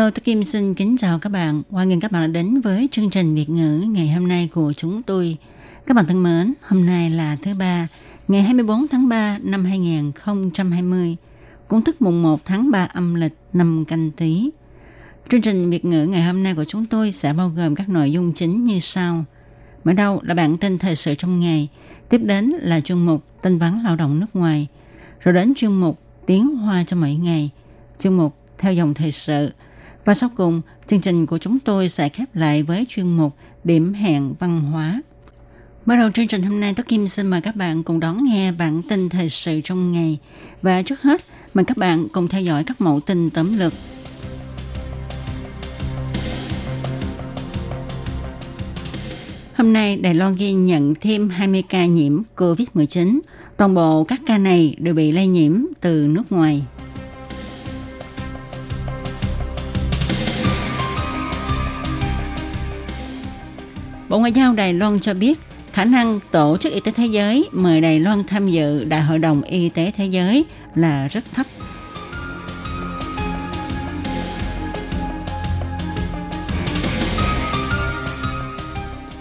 [0.00, 1.62] Hello, tôi Kim xin kính chào các bạn.
[1.70, 4.72] Hoan nghênh các bạn đã đến với chương trình Việt ngữ ngày hôm nay của
[4.76, 5.36] chúng tôi.
[5.86, 7.88] Các bạn thân mến, hôm nay là thứ ba,
[8.28, 11.16] ngày 24 tháng 3 năm 2020,
[11.68, 14.50] cũng tức mùng 1 tháng 3 âm lịch năm canh tí.
[15.28, 18.12] Chương trình Việt ngữ ngày hôm nay của chúng tôi sẽ bao gồm các nội
[18.12, 19.24] dung chính như sau.
[19.84, 21.68] Mở đầu là bản tin thời sự trong ngày,
[22.08, 24.66] tiếp đến là chuyên mục tin vắn lao động nước ngoài,
[25.20, 27.50] rồi đến chuyên mục tiếng hoa cho mỗi ngày,
[28.02, 29.50] chuyên mục theo dòng thời sự,
[30.04, 33.94] và sau cùng, chương trình của chúng tôi sẽ khép lại với chuyên mục Điểm
[33.94, 35.02] hẹn văn hóa.
[35.86, 38.52] Bắt đầu chương trình hôm nay, Tố Kim xin mời các bạn cùng đón nghe
[38.52, 40.18] bản tin thời sự trong ngày.
[40.62, 41.20] Và trước hết,
[41.54, 43.72] mời các bạn cùng theo dõi các mẫu tin tóm lược.
[49.54, 53.20] Hôm nay, Đài Loan ghi nhận thêm 20 ca nhiễm COVID-19.
[53.56, 56.62] Toàn bộ các ca này đều bị lây nhiễm từ nước ngoài.
[64.10, 65.38] Bộ Ngoại giao Đài Loan cho biết
[65.72, 69.18] khả năng Tổ chức Y tế Thế giới mời Đài Loan tham dự Đại hội
[69.18, 70.44] đồng Y tế Thế giới
[70.74, 71.46] là rất thấp.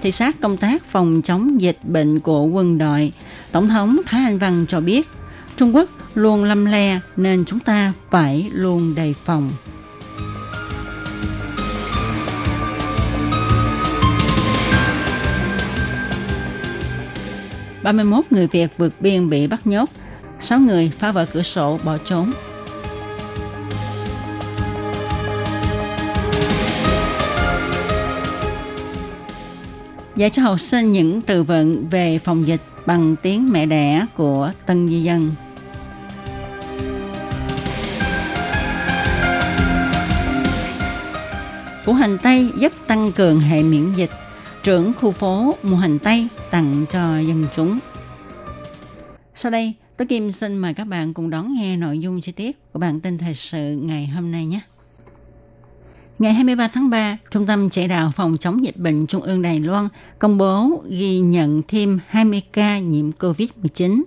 [0.01, 3.13] Thị sát công tác phòng chống dịch bệnh của quân đội,
[3.51, 5.07] Tổng thống Thái Anh Văn cho biết
[5.57, 9.51] Trung Quốc luôn lâm le nên chúng ta phải luôn đề phòng.
[17.83, 19.89] 31 người Việt vượt biên bị bắt nhốt,
[20.39, 22.31] 6 người phá vỡ cửa sổ bỏ trốn.
[30.15, 34.51] Dạy cho học sinh những từ vựng về phòng dịch bằng tiếng mẹ đẻ của
[34.65, 35.31] tân di dân.
[41.85, 44.09] Củ hành tây giúp tăng cường hệ miễn dịch
[44.63, 47.79] trưởng khu phố Mù hành tây tặng cho dân chúng.
[49.35, 52.73] Sau đây, Tố Kim xin mời các bạn cùng đón nghe nội dung chi tiết
[52.73, 54.59] của bản tin thời sự ngày hôm nay nhé.
[56.19, 59.59] Ngày 23 tháng 3, Trung tâm Chỉ đạo Phòng chống dịch bệnh Trung ương Đài
[59.59, 59.87] Loan
[60.19, 64.03] công bố ghi nhận thêm 20 ca nhiễm COVID-19.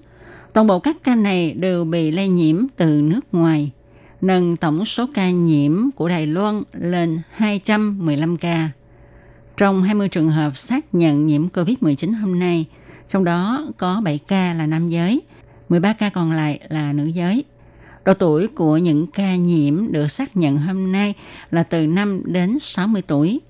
[0.53, 3.71] Toàn bộ các ca này đều bị lây nhiễm từ nước ngoài,
[4.21, 8.71] nâng tổng số ca nhiễm của Đài Loan lên 215 ca.
[9.62, 12.67] Trong 20 trường hợp xác nhận nhiễm COVID-19 hôm nay,
[13.09, 15.23] trong đó có 7 ca là nam giới,
[15.69, 17.45] 13 ca còn lại là nữ giới.
[18.05, 21.15] Độ tuổi của những ca nhiễm được xác nhận hôm nay
[21.51, 23.41] là từ 5 đến 60 tuổi.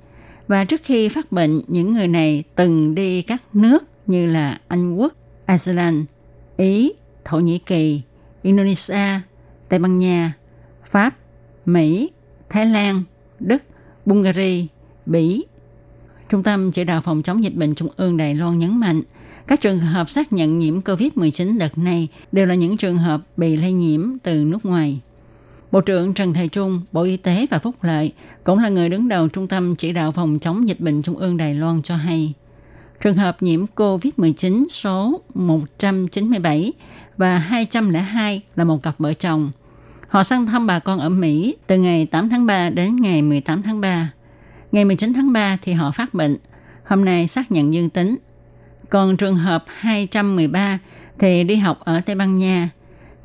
[0.49, 4.95] Và trước khi phát bệnh, những người này từng đi các nước như là Anh
[4.95, 5.12] Quốc,
[5.49, 6.05] Iceland,
[6.56, 6.93] Ý,
[7.25, 8.01] Thổ Nhĩ Kỳ,
[8.43, 9.21] Indonesia,
[9.69, 10.33] Tây Ban Nha,
[10.84, 11.15] Pháp,
[11.67, 12.11] Mỹ,
[12.49, 13.03] Thái Lan,
[13.41, 13.62] Đức,
[14.06, 14.67] Bulgaria,
[15.06, 15.45] Bỉ,
[16.32, 19.03] Trung tâm Chỉ đạo Phòng chống dịch bệnh Trung ương Đài Loan nhấn mạnh,
[19.47, 23.56] các trường hợp xác nhận nhiễm COVID-19 đợt này đều là những trường hợp bị
[23.56, 25.00] lây nhiễm từ nước ngoài.
[25.72, 28.12] Bộ trưởng Trần Thầy Trung, Bộ Y tế và Phúc Lợi
[28.44, 31.37] cũng là người đứng đầu Trung tâm Chỉ đạo Phòng chống dịch bệnh Trung ương
[31.37, 32.32] Đài Loan cho hay.
[33.00, 36.72] Trường hợp nhiễm COVID-19 số 197
[37.16, 39.50] và 202 là một cặp vợ chồng.
[40.09, 43.62] Họ sang thăm bà con ở Mỹ từ ngày 8 tháng 3 đến ngày 18
[43.62, 44.12] tháng 3.
[44.72, 46.37] Ngày 19 tháng 3 thì họ phát bệnh,
[46.84, 48.16] hôm nay xác nhận dương tính.
[48.91, 50.78] Còn trường hợp 213
[51.19, 52.71] thì đi học ở Tây Ban Nha.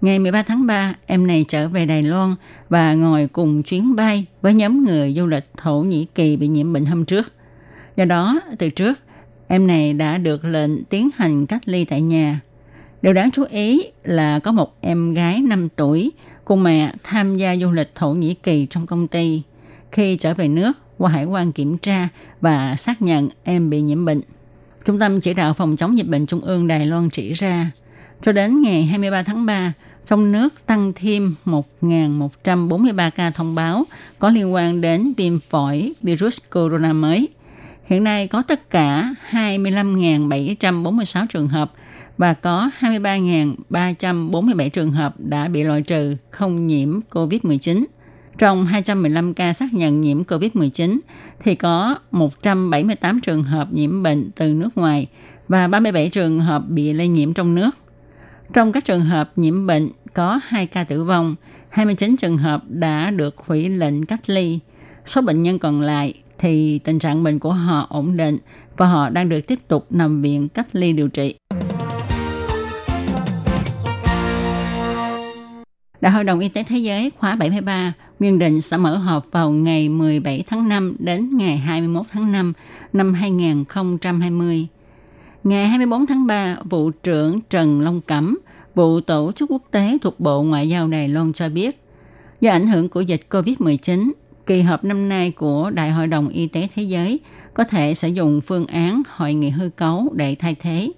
[0.02, 2.36] Ngày 13 tháng 3, em này trở về Đài Loan
[2.70, 6.74] và ngồi cùng chuyến bay với nhóm người du lịch Thổ Nhĩ Kỳ bị nhiễm
[6.74, 7.34] bệnh hôm trước.
[7.96, 9.00] Do đó, từ trước,
[9.48, 12.40] em này đã được lệnh tiến hành cách ly tại nhà.
[13.02, 16.12] Điều đáng chú ý là có một em gái 5 tuổi
[16.46, 19.42] cùng mẹ tham gia du lịch Thổ Nhĩ Kỳ trong công ty.
[19.92, 22.08] Khi trở về nước, qua hải quan kiểm tra
[22.42, 24.22] và xác nhận em bị nhiễm bệnh.
[24.86, 27.72] Trung tâm chỉ đạo phòng chống dịch bệnh Trung ương Đài Loan chỉ ra,
[28.22, 29.74] cho đến ngày 23 tháng 3,
[30.06, 33.84] trong nước tăng thêm 1.143 ca thông báo
[34.20, 37.28] có liên quan đến viêm phổi virus corona mới.
[37.86, 41.74] Hiện nay có tất cả 25.746 trường hợp
[42.18, 47.84] và có 23.347 trường hợp đã bị loại trừ không nhiễm COVID-19.
[48.38, 51.00] Trong 215 ca xác nhận nhiễm COVID-19
[51.40, 55.08] thì có 178 trường hợp nhiễm bệnh từ nước ngoài
[55.48, 57.70] và 37 trường hợp bị lây nhiễm trong nước.
[58.54, 61.36] Trong các trường hợp nhiễm bệnh có 2 ca tử vong,
[61.70, 64.60] 29 trường hợp đã được hủy lệnh cách ly.
[65.06, 68.38] Số bệnh nhân còn lại thì tình trạng bệnh của họ ổn định
[68.78, 71.36] và họ đang được tiếp tục nằm viện cách ly điều trị.
[76.02, 79.52] Đại hội đồng Y tế Thế giới khóa 73 nguyên định sẽ mở họp vào
[79.52, 82.54] ngày 17 tháng 5 đến ngày 21 tháng 5
[82.94, 84.68] năm 2020.
[85.44, 88.38] Ngày 24 tháng 3, Vụ trưởng Trần Long Cẩm,
[88.76, 91.84] Vụ Tổ chức Quốc tế thuộc Bộ Ngoại giao Đài Loan cho biết,
[92.42, 94.12] do ảnh hưởng của dịch COVID-19,
[94.46, 97.20] kỳ họp năm nay của Đại hội đồng Y tế Thế giới
[97.54, 100.92] có thể sử dụng phương án hội nghị hư cấu để thay thế.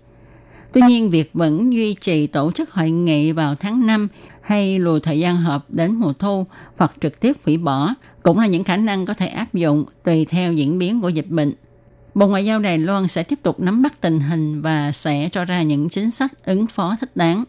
[0.73, 4.07] Tuy nhiên, việc vẫn duy trì tổ chức hội nghị vào tháng 5
[4.49, 6.45] hay lùi thời gian họp đến mùa thu
[6.77, 7.93] hoặc trực tiếp hủy bỏ
[8.23, 11.27] cũng là những khả năng có thể áp dụng tùy theo diễn biến của dịch
[11.29, 11.53] bệnh.
[12.13, 15.45] Bộ Ngoại giao Đài Loan sẽ tiếp tục nắm bắt tình hình và sẽ cho
[15.45, 17.43] ra những chính sách ứng phó thích đáng.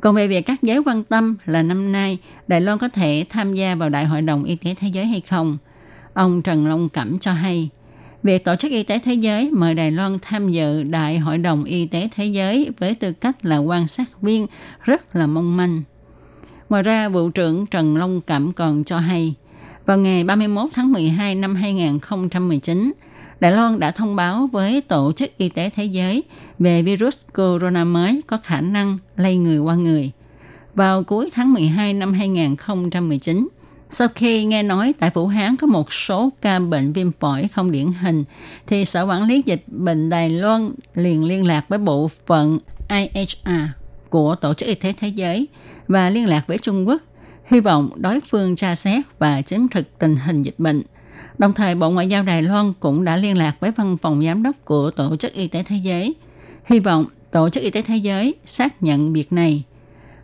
[0.00, 3.54] Còn về việc các giới quan tâm là năm nay Đài Loan có thể tham
[3.54, 5.58] gia vào Đại hội đồng Y tế Thế giới hay không,
[6.14, 7.68] ông Trần Long Cẩm cho hay,
[8.22, 11.64] việc Tổ chức Y tế Thế giới mời Đài Loan tham dự Đại hội đồng
[11.64, 14.46] Y tế Thế giới với tư cách là quan sát viên
[14.84, 15.82] rất là mong manh.
[16.68, 19.34] Ngoài ra, Vụ trưởng Trần Long Cẩm còn cho hay,
[19.86, 22.92] vào ngày 31 tháng 12 năm 2019,
[23.40, 26.22] Đài Loan đã thông báo với Tổ chức Y tế Thế giới
[26.58, 30.10] về virus corona mới có khả năng lây người qua người.
[30.74, 33.48] Vào cuối tháng 12 năm 2019,
[33.90, 37.70] sau khi nghe nói tại Vũ Hán có một số ca bệnh viêm phổi không
[37.70, 38.24] điển hình,
[38.66, 43.77] thì Sở Quản lý Dịch bệnh Đài Loan liền liên lạc với bộ phận IHR
[44.10, 45.48] của Tổ chức Y tế Thế giới
[45.88, 47.02] và liên lạc với Trung Quốc,
[47.46, 50.82] hy vọng đối phương tra xét và chứng thực tình hình dịch bệnh.
[51.38, 54.42] Đồng thời, Bộ Ngoại giao Đài Loan cũng đã liên lạc với văn phòng giám
[54.42, 56.14] đốc của Tổ chức Y tế Thế giới,
[56.66, 59.62] hy vọng Tổ chức Y tế Thế giới xác nhận việc này.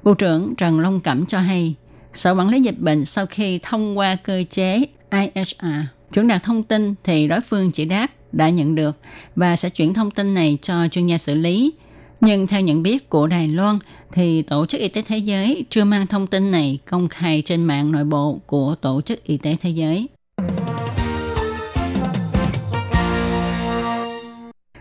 [0.02, 1.74] Bộ trưởng Trần Long Cẩm cho hay,
[2.12, 5.66] Sở Quản lý Dịch bệnh sau khi thông qua cơ chế IHR
[6.14, 8.96] chuyển đạt thông tin thì đối phương chỉ đáp đã nhận được
[9.36, 11.72] và sẽ chuyển thông tin này cho chuyên gia xử lý
[12.20, 13.78] nhưng theo nhận biết của Đài Loan,
[14.12, 17.64] thì Tổ chức Y tế Thế giới chưa mang thông tin này công khai trên
[17.64, 20.08] mạng nội bộ của Tổ chức Y tế Thế giới.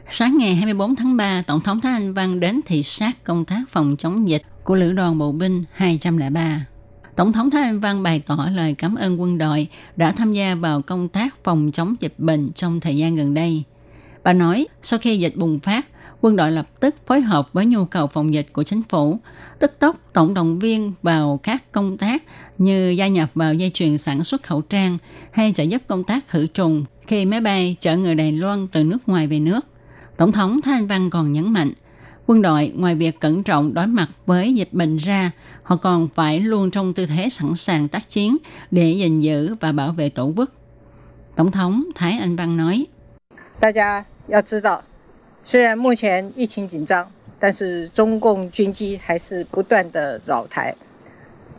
[0.07, 3.61] Sáng ngày 24 tháng 3, Tổng thống Thái Anh Văn đến thị sát công tác
[3.69, 6.65] phòng chống dịch của Lữ đoàn Bộ binh 203.
[7.15, 10.55] Tổng thống Thái Anh Văn bày tỏ lời cảm ơn quân đội đã tham gia
[10.55, 13.63] vào công tác phòng chống dịch bệnh trong thời gian gần đây.
[14.23, 15.85] Bà nói, sau khi dịch bùng phát,
[16.22, 19.18] quân đội lập tức phối hợp với nhu cầu phòng dịch của chính phủ,
[19.58, 22.22] tức tốc tổng động viên vào các công tác
[22.58, 24.98] như gia nhập vào dây chuyền sản xuất khẩu trang
[25.30, 28.84] hay trợ giúp công tác khử trùng khi máy bay chở người Đài Loan từ
[28.84, 29.60] nước ngoài về nước.
[30.16, 31.72] Tổng thống Thái Anh Văn còn nhấn mạnh,
[32.26, 35.30] quân đội ngoài việc cẩn trọng đối mặt với dịch bệnh ra,
[35.62, 38.36] họ còn phải luôn trong tư thế sẵn sàng tác chiến
[38.70, 40.50] để gìn giữ và bảo vệ tổ quốc.
[41.36, 42.86] Tổng thống Thái Anh Văn nói,
[43.60, 44.82] 大家要知道，
[45.45, 47.09] 虽然目前疫情紧张，
[47.39, 50.73] 但是中共军机还是不断的扰台，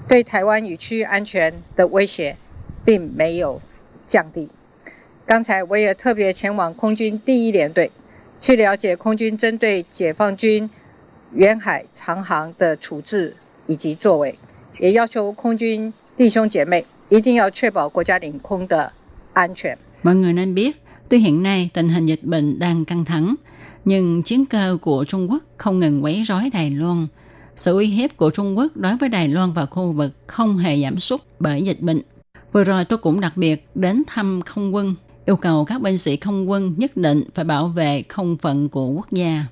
[0.08, 2.36] 对台湾与区域安全的威胁
[2.84, 3.60] 并没有
[4.08, 4.48] 降低。
[5.26, 7.90] 刚才我也特别前往空军第一联队，
[8.40, 10.68] 去了解空军针对解放军
[11.34, 13.36] 远海长航的处置
[13.66, 14.38] 以及作为，
[14.78, 18.92] 也要求空军弟兄姐妹一定要确保国家领空的
[19.34, 19.76] 安全。
[20.02, 20.72] Mọi người nên biết,
[21.08, 23.36] tuy hiện nay tình hình dịch bệnh đang căng thẳng,
[23.84, 27.06] nhưng chiến cơ của Trung Quốc không ngừng quấy rối Đài Loan.
[27.56, 30.82] Sự uy hiếp của Trung Quốc đối với Đài Loan và khu vực không hề
[30.82, 32.00] giảm sút bởi dịch bệnh.
[32.52, 36.16] Vừa rồi tôi cũng đặc biệt đến thăm không quân, yêu cầu các binh sĩ
[36.16, 39.44] không quân nhất định phải bảo vệ không phận của quốc gia.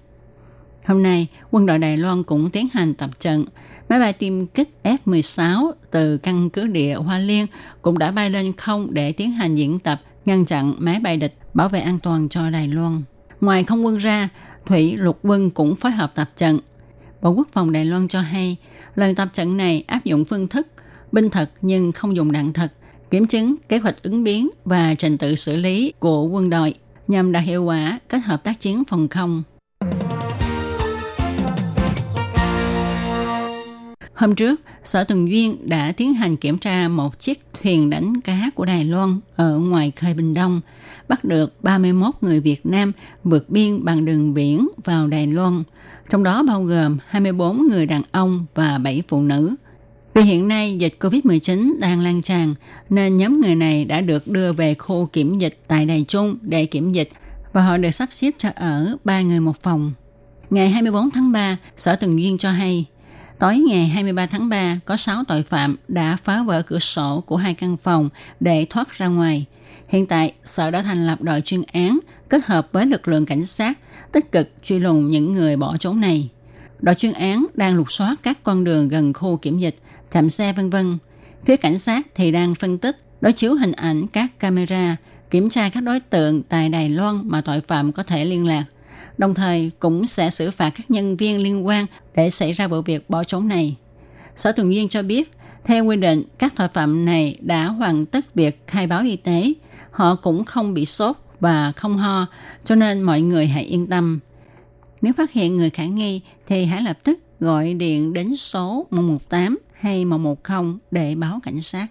[0.84, 3.44] Hôm nay, quân đội Đài Loan cũng tiến hành tập trận.
[3.88, 7.46] Máy bay tiêm kích F-16 từ căn cứ địa Hoa Liên
[7.82, 11.34] cũng đã bay lên không để tiến hành diễn tập ngăn chặn máy bay địch
[11.54, 13.02] bảo vệ an toàn cho Đài Loan.
[13.42, 14.28] Ngoài không quân ra,
[14.66, 16.58] Thủy lục quân cũng phối hợp tập trận.
[17.22, 18.56] Bộ Quốc phòng Đài Loan cho hay,
[18.94, 20.66] lần tập trận này áp dụng phương thức
[21.12, 22.72] binh thật nhưng không dùng đạn thật,
[23.10, 26.74] kiểm chứng kế hoạch ứng biến và trình tự xử lý của quân đội
[27.08, 29.42] nhằm đạt hiệu quả kết hợp tác chiến phòng không.
[34.22, 38.50] Hôm trước, Sở Tường Duyên đã tiến hành kiểm tra một chiếc thuyền đánh cá
[38.54, 40.60] của Đài Loan ở ngoài khơi Bình Đông,
[41.08, 42.92] bắt được 31 người Việt Nam
[43.24, 45.62] vượt biên bằng đường biển vào Đài Loan,
[46.10, 49.54] trong đó bao gồm 24 người đàn ông và 7 phụ nữ.
[50.14, 52.54] Vì hiện nay dịch COVID-19 đang lan tràn,
[52.90, 56.66] nên nhóm người này đã được đưa về khu kiểm dịch tại Đài Trung để
[56.66, 57.08] kiểm dịch
[57.52, 59.92] và họ được sắp xếp cho ở ba người một phòng.
[60.50, 62.86] Ngày 24 tháng 3, Sở Tường Duyên cho hay,
[63.42, 67.36] tối ngày 23 tháng 3 có 6 tội phạm đã phá vỡ cửa sổ của
[67.36, 68.08] hai căn phòng
[68.40, 69.46] để thoát ra ngoài.
[69.88, 73.44] Hiện tại, Sở đã thành lập đội chuyên án kết hợp với lực lượng cảnh
[73.44, 73.78] sát
[74.12, 76.28] tích cực truy lùng những người bỏ trốn này.
[76.80, 79.76] Đội chuyên án đang lục soát các con đường gần khu kiểm dịch,
[80.10, 80.98] chạm xe vân vân.
[81.44, 84.96] Phía cảnh sát thì đang phân tích, đối chiếu hình ảnh các camera,
[85.30, 88.64] kiểm tra các đối tượng tại Đài Loan mà tội phạm có thể liên lạc.
[89.18, 92.82] Đồng thời cũng sẽ xử phạt các nhân viên liên quan để xảy ra vụ
[92.82, 93.76] việc bỏ trốn này.
[94.36, 95.32] Sở Tuần Duyên cho biết,
[95.64, 99.52] theo quy định, các tội phạm này đã hoàn tất việc khai báo y tế.
[99.90, 102.26] Họ cũng không bị sốt và không ho,
[102.64, 104.18] cho nên mọi người hãy yên tâm.
[105.02, 109.58] Nếu phát hiện người khả nghi thì hãy lập tức gọi điện đến số 118
[109.72, 111.86] hay 110 để báo cảnh sát.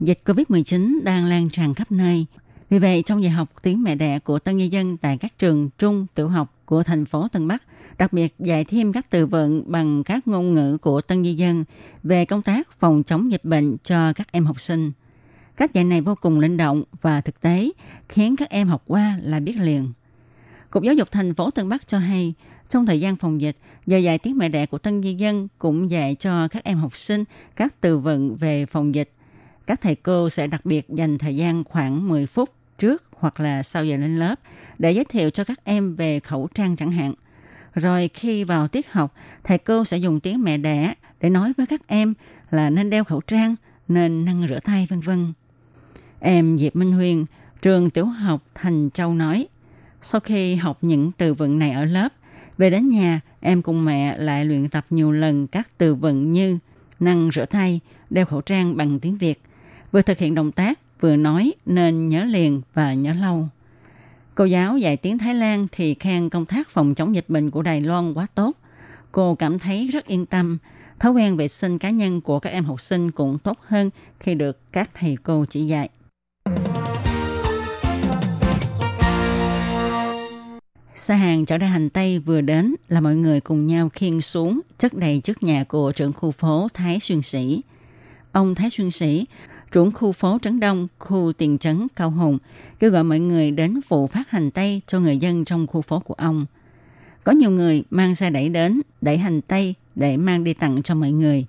[0.00, 2.26] Dịch COVID-19 đang lan tràn khắp nơi.
[2.70, 5.70] Vì vậy, trong dạy học tiếng mẹ đẻ của tân nhân dân tại các trường
[5.78, 7.62] trung, tiểu học của thành phố Tân Bắc,
[7.98, 11.64] đặc biệt dạy thêm các từ vựng bằng các ngôn ngữ của tân nhân dân
[12.02, 14.92] về công tác phòng chống dịch bệnh cho các em học sinh.
[15.56, 17.70] Cách dạy này vô cùng linh động và thực tế,
[18.08, 19.92] khiến các em học qua là biết liền.
[20.70, 22.34] Cục Giáo dục thành phố Tân Bắc cho hay,
[22.68, 25.90] trong thời gian phòng dịch, giờ dạy tiếng mẹ đẻ của tân nhân dân cũng
[25.90, 27.24] dạy cho các em học sinh
[27.56, 29.12] các từ vựng về phòng dịch.
[29.68, 33.62] Các thầy cô sẽ đặc biệt dành thời gian khoảng 10 phút trước hoặc là
[33.62, 34.34] sau giờ lên lớp
[34.78, 37.14] để giới thiệu cho các em về khẩu trang chẳng hạn.
[37.74, 41.66] Rồi khi vào tiết học, thầy cô sẽ dùng tiếng mẹ đẻ để nói với
[41.66, 42.14] các em
[42.50, 43.56] là nên đeo khẩu trang,
[43.88, 45.32] nên năng rửa tay vân vân.
[46.20, 47.26] Em Diệp Minh Huyền,
[47.62, 49.46] trường tiểu học Thành Châu nói,
[50.02, 52.08] sau khi học những từ vựng này ở lớp,
[52.58, 56.58] về đến nhà, em cùng mẹ lại luyện tập nhiều lần các từ vựng như
[57.00, 59.40] năng rửa tay, đeo khẩu trang bằng tiếng Việt.
[59.92, 63.48] Vừa thực hiện động tác, vừa nói nên nhớ liền và nhớ lâu.
[64.34, 67.62] Cô giáo dạy tiếng Thái Lan thì khen công tác phòng chống dịch bệnh của
[67.62, 68.52] Đài Loan quá tốt.
[69.12, 70.58] Cô cảm thấy rất yên tâm.
[70.98, 73.90] Thói quen vệ sinh cá nhân của các em học sinh cũng tốt hơn
[74.20, 75.88] khi được các thầy cô chỉ dạy.
[80.94, 84.60] Xe hàng chở ra hành Tây vừa đến là mọi người cùng nhau khiêng xuống
[84.78, 87.62] chất đầy trước nhà của trưởng khu phố Thái Xuyên Sĩ.
[88.32, 89.26] Ông Thái Xuyên Sĩ,
[89.72, 92.38] trưởng khu phố Trấn Đông, khu tiền trấn Cao Hùng,
[92.78, 96.00] kêu gọi mọi người đến phụ phát hành Tây cho người dân trong khu phố
[96.00, 96.46] của ông.
[97.24, 100.94] Có nhiều người mang xe đẩy đến, đẩy hành Tây để mang đi tặng cho
[100.94, 101.46] mọi người.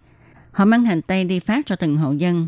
[0.51, 2.47] Họ mang hành Tây đi phát cho từng hộ dân.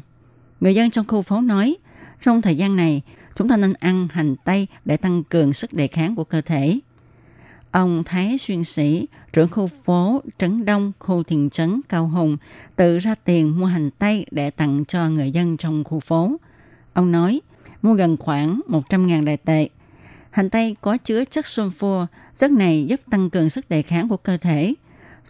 [0.60, 1.76] Người dân trong khu phố nói,
[2.22, 3.02] trong thời gian này,
[3.36, 6.80] chúng ta nên ăn hành Tây để tăng cường sức đề kháng của cơ thể.
[7.72, 12.38] Ông Thái Xuyên Sĩ, trưởng khu phố Trấn Đông, khu thiền trấn Cao Hùng,
[12.76, 16.36] tự ra tiền mua hành tây để tặng cho người dân trong khu phố.
[16.94, 17.42] Ông nói,
[17.82, 19.70] mua gần khoảng 100.000 đại tệ.
[20.32, 24.18] Hành tây có chứa chất sulfur, chất này giúp tăng cường sức đề kháng của
[24.18, 24.74] cơ thể.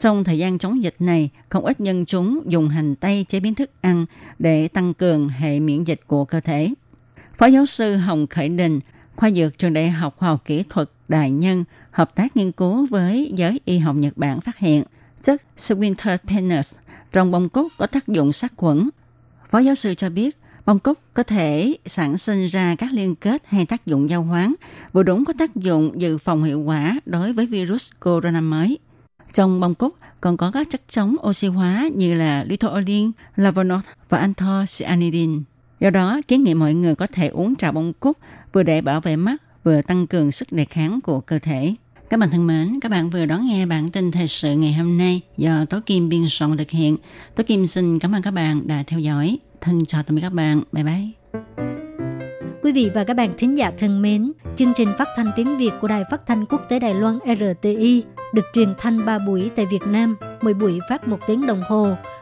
[0.01, 3.55] Trong thời gian chống dịch này, không ít nhân chúng dùng hành tây chế biến
[3.55, 4.05] thức ăn
[4.39, 6.73] để tăng cường hệ miễn dịch của cơ thể.
[7.37, 8.79] Phó giáo sư Hồng Khởi Đình,
[9.15, 12.85] khoa dược trường Đại học Khoa học Kỹ thuật Đại Nhân, hợp tác nghiên cứu
[12.85, 14.83] với giới y học Nhật Bản phát hiện
[15.21, 16.73] chất Swinterpenus
[17.11, 18.89] trong bông cúc có tác dụng sát khuẩn.
[19.49, 23.43] Phó giáo sư cho biết, bông cúc có thể sản sinh ra các liên kết
[23.45, 24.53] hay tác dụng giao hoán,
[24.93, 28.77] vừa đúng có tác dụng dự phòng hiệu quả đối với virus corona mới.
[29.33, 33.79] Trong bông cúc còn có các chất chống oxy hóa như là lithoidin, lavonol
[34.09, 35.43] và anthocyanidin.
[35.79, 38.17] Do đó, kiến nghị mọi người có thể uống trà bông cúc
[38.53, 41.75] vừa để bảo vệ mắt, vừa tăng cường sức đề kháng của cơ thể.
[42.11, 44.97] Các bạn thân mến, các bạn vừa đón nghe bản tin thời sự ngày hôm
[44.97, 46.97] nay do Tố Kim biên soạn thực hiện.
[47.35, 49.37] Tố Kim xin cảm ơn các bạn đã theo dõi.
[49.61, 50.63] Thân chào tạm biệt các bạn.
[50.71, 51.41] Bye bye.
[52.63, 55.71] Quý vị và các bạn thính giả thân mến, chương trình phát thanh tiếng Việt
[55.81, 58.03] của Đài Phát thanh Quốc tế Đài Loan RTI
[58.33, 61.95] được truyền thanh 3 buổi tại Việt Nam, mỗi buổi phát một tiếng đồng hồ.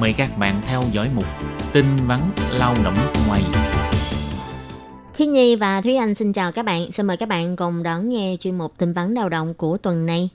[0.00, 1.24] Mời các bạn theo dõi mục
[1.72, 2.20] tin vắn
[2.58, 2.94] lao động
[3.28, 3.40] ngoài.
[5.14, 6.92] Khi Nhi và Thúy Anh xin chào các bạn.
[6.92, 10.06] Xin mời các bạn cùng đón nghe chuyên mục tin vắn lao động của tuần
[10.06, 10.28] này.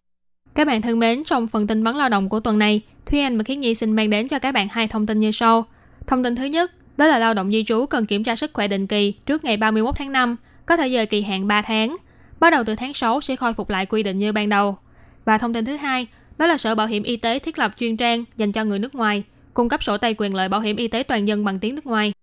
[0.55, 3.37] Các bạn thân mến, trong phần tin vắn lao động của tuần này, Thúy Anh
[3.37, 5.65] và Khiết Nhi xin mang đến cho các bạn hai thông tin như sau.
[6.07, 8.67] Thông tin thứ nhất, đó là lao động di trú cần kiểm tra sức khỏe
[8.67, 10.35] định kỳ trước ngày 31 tháng 5,
[10.65, 11.97] có thể dời kỳ hạn 3 tháng.
[12.39, 14.77] Bắt đầu từ tháng 6 sẽ khôi phục lại quy định như ban đầu.
[15.25, 17.97] Và thông tin thứ hai, đó là Sở Bảo hiểm Y tế thiết lập chuyên
[17.97, 19.23] trang dành cho người nước ngoài,
[19.53, 21.85] cung cấp sổ tay quyền lợi bảo hiểm y tế toàn dân bằng tiếng nước
[21.85, 22.13] ngoài.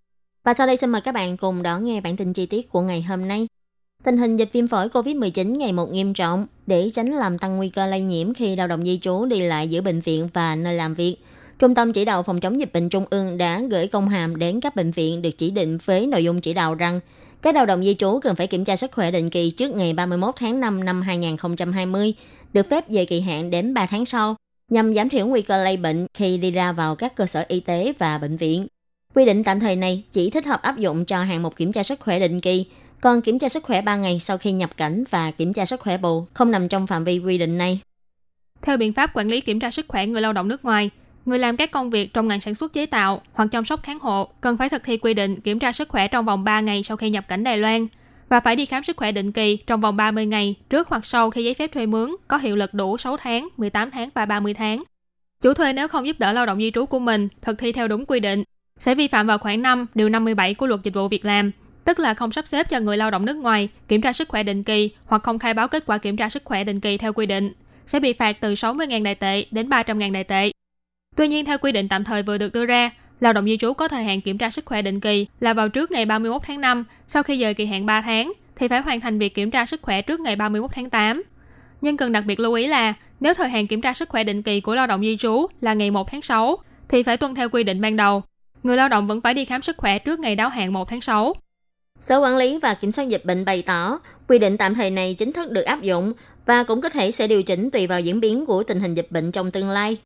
[0.43, 2.81] Và sau đây xin mời các bạn cùng đón nghe bản tin chi tiết của
[2.81, 3.47] ngày hôm nay.
[4.03, 7.69] Tình hình dịch viêm phổi COVID-19 ngày một nghiêm trọng để tránh làm tăng nguy
[7.69, 10.73] cơ lây nhiễm khi lao động di trú đi lại giữa bệnh viện và nơi
[10.73, 11.17] làm việc.
[11.59, 14.61] Trung tâm chỉ đạo phòng chống dịch bệnh Trung ương đã gửi công hàm đến
[14.61, 16.99] các bệnh viện được chỉ định với nội dung chỉ đạo rằng
[17.41, 19.93] các lao động di trú cần phải kiểm tra sức khỏe định kỳ trước ngày
[19.93, 22.13] 31 tháng 5 năm 2020,
[22.53, 24.35] được phép về kỳ hạn đến 3 tháng sau,
[24.71, 27.59] nhằm giảm thiểu nguy cơ lây bệnh khi đi ra vào các cơ sở y
[27.59, 28.67] tế và bệnh viện.
[29.13, 31.83] Quy định tạm thời này chỉ thích hợp áp dụng cho hạng mục kiểm tra
[31.83, 32.65] sức khỏe định kỳ,
[33.01, 35.79] còn kiểm tra sức khỏe 3 ngày sau khi nhập cảnh và kiểm tra sức
[35.79, 37.79] khỏe bù không nằm trong phạm vi quy định này.
[38.61, 40.89] Theo biện pháp quản lý kiểm tra sức khỏe người lao động nước ngoài,
[41.25, 43.99] người làm các công việc trong ngành sản xuất chế tạo hoặc chăm sóc kháng
[43.99, 46.83] hộ cần phải thực thi quy định kiểm tra sức khỏe trong vòng 3 ngày
[46.83, 47.87] sau khi nhập cảnh Đài Loan
[48.29, 51.29] và phải đi khám sức khỏe định kỳ trong vòng 30 ngày trước hoặc sau
[51.29, 54.53] khi giấy phép thuê mướn có hiệu lực đủ 6 tháng, 18 tháng và 30
[54.53, 54.83] tháng.
[55.41, 57.87] Chủ thuê nếu không giúp đỡ lao động di trú của mình thực thi theo
[57.87, 58.43] đúng quy định
[58.79, 61.51] sẽ vi phạm vào khoản 5 điều 57 của luật dịch vụ việc làm,
[61.83, 64.43] tức là không sắp xếp cho người lao động nước ngoài kiểm tra sức khỏe
[64.43, 67.13] định kỳ hoặc không khai báo kết quả kiểm tra sức khỏe định kỳ theo
[67.13, 67.51] quy định,
[67.85, 70.51] sẽ bị phạt từ 60.000 đại tệ đến 300.000 đại tệ.
[71.15, 73.73] Tuy nhiên, theo quy định tạm thời vừa được đưa ra, lao động di trú
[73.73, 76.61] có thời hạn kiểm tra sức khỏe định kỳ là vào trước ngày 31 tháng
[76.61, 79.65] 5, sau khi dời kỳ hạn 3 tháng, thì phải hoàn thành việc kiểm tra
[79.65, 81.23] sức khỏe trước ngày 31 tháng 8.
[81.81, 84.43] Nhưng cần đặc biệt lưu ý là, nếu thời hạn kiểm tra sức khỏe định
[84.43, 86.57] kỳ của lao động di trú là ngày 1 tháng 6,
[86.89, 88.23] thì phải tuân theo quy định ban đầu.
[88.63, 91.01] Người lao động vẫn phải đi khám sức khỏe trước ngày đáo hạn 1 tháng
[91.01, 91.33] 6.
[91.99, 95.13] Sở Quản lý và Kiểm soát Dịch bệnh bày tỏ, quy định tạm thời này
[95.13, 96.13] chính thức được áp dụng
[96.45, 99.07] và cũng có thể sẽ điều chỉnh tùy vào diễn biến của tình hình dịch
[99.11, 99.97] bệnh trong tương lai.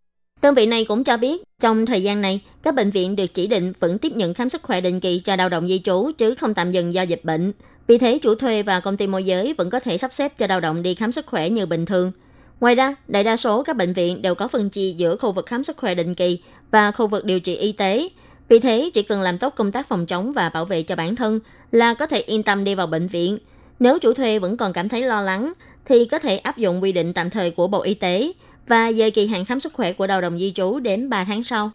[0.42, 3.48] Đơn vị này cũng cho biết, trong thời gian này, các bệnh viện được chỉ
[3.48, 6.36] định vẫn tiếp nhận khám sức khỏe định kỳ cho lao động di trú chứ
[6.36, 7.52] không tạm dừng do dịch bệnh.
[7.88, 10.48] Vì thế, chủ thuê và công ty môi giới vẫn có thể sắp xếp cho
[10.48, 12.12] lao động đi khám sức khỏe như bình thường.
[12.60, 15.46] Ngoài ra, đại đa số các bệnh viện đều có phân chia giữa khu vực
[15.46, 16.40] khám sức khỏe định kỳ
[16.72, 18.10] và khu vực điều trị y tế.
[18.50, 21.16] Vì thế, chỉ cần làm tốt công tác phòng chống và bảo vệ cho bản
[21.16, 21.40] thân
[21.72, 23.38] là có thể yên tâm đi vào bệnh viện.
[23.80, 25.54] Nếu chủ thuê vẫn còn cảm thấy lo lắng,
[25.86, 28.32] thì có thể áp dụng quy định tạm thời của Bộ Y tế
[28.68, 31.44] và dời kỳ hạn khám sức khỏe của lao động di trú đến 3 tháng
[31.44, 31.72] sau.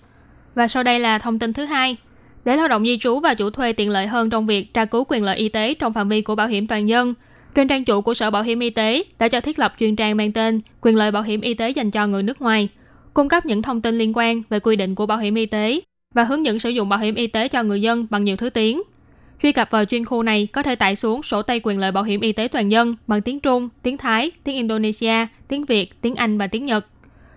[0.55, 1.97] Và sau đây là thông tin thứ hai.
[2.45, 5.05] Để lao động di trú và chủ thuê tiện lợi hơn trong việc tra cứu
[5.09, 7.15] quyền lợi y tế trong phạm vi của bảo hiểm toàn dân,
[7.57, 10.17] trên trang chủ của Sở Bảo hiểm Y tế đã cho thiết lập chuyên trang
[10.17, 12.69] mang tên Quyền lợi bảo hiểm y tế dành cho người nước ngoài,
[13.15, 15.81] cung cấp những thông tin liên quan về quy định của bảo hiểm y tế
[16.15, 18.51] và hướng dẫn sử dụng bảo hiểm y tế cho người dân bằng nhiều thứ
[18.51, 18.83] tiếng.
[19.43, 22.05] Truy cập vào chuyên khu này có thể tải xuống sổ tay quyền lợi bảo
[22.05, 26.15] hiểm y tế toàn dân bằng tiếng Trung, tiếng Thái, tiếng Indonesia, tiếng Việt, tiếng
[26.15, 26.87] Anh và tiếng Nhật.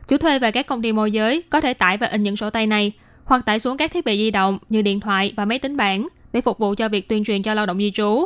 [0.08, 2.50] Chủ thuê và các công ty môi giới có thể tải và in những sổ
[2.50, 2.92] tay này
[3.26, 6.08] hoặc tải xuống các thiết bị di động như điện thoại và máy tính bảng
[6.34, 8.26] để phục vụ cho việc tuyên truyền cho lao động di trú.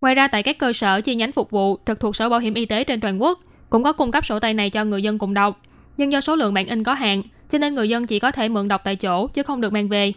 [0.00, 2.54] Ngoài ra tại các cơ sở chi nhánh phục vụ trực thuộc Sở Bảo hiểm
[2.54, 5.18] Y tế trên toàn quốc cũng có cung cấp sổ tay này cho người dân
[5.18, 5.60] cùng đọc.
[5.96, 8.48] Nhưng do số lượng bản in có hạn, cho nên người dân chỉ có thể
[8.48, 10.12] mượn đọc tại chỗ chứ không được mang về.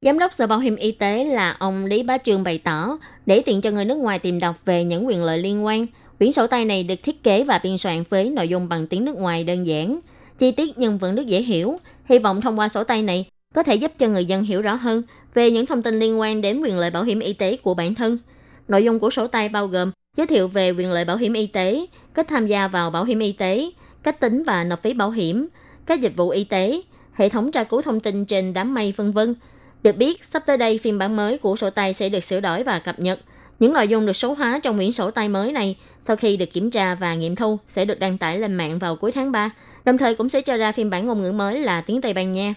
[0.00, 3.42] Giám đốc Sở Bảo hiểm Y tế là ông Lý Bá Trường bày tỏ, để
[3.46, 5.86] tiện cho người nước ngoài tìm đọc về những quyền lợi liên quan,
[6.18, 9.04] quyển sổ tay này được thiết kế và biên soạn với nội dung bằng tiếng
[9.04, 10.00] nước ngoài đơn giản,
[10.38, 11.76] chi tiết nhưng vẫn rất dễ hiểu.
[12.04, 14.74] Hy vọng thông qua sổ tay này có thể giúp cho người dân hiểu rõ
[14.74, 15.02] hơn
[15.34, 17.94] về những thông tin liên quan đến quyền lợi bảo hiểm y tế của bản
[17.94, 18.18] thân.
[18.68, 21.46] Nội dung của sổ tay bao gồm giới thiệu về quyền lợi bảo hiểm y
[21.46, 23.70] tế, cách tham gia vào bảo hiểm y tế,
[24.02, 25.48] cách tính và nộp phí bảo hiểm,
[25.86, 26.80] các dịch vụ y tế,
[27.12, 29.34] hệ thống tra cứu thông tin trên đám mây vân vân.
[29.82, 32.64] Được biết, sắp tới đây phiên bản mới của sổ tay sẽ được sửa đổi
[32.64, 33.20] và cập nhật.
[33.58, 36.52] Những nội dung được số hóa trong quyển sổ tay mới này sau khi được
[36.52, 39.50] kiểm tra và nghiệm thu sẽ được đăng tải lên mạng vào cuối tháng 3,
[39.84, 42.32] đồng thời cũng sẽ cho ra phiên bản ngôn ngữ mới là tiếng Tây Ban
[42.32, 42.54] Nha.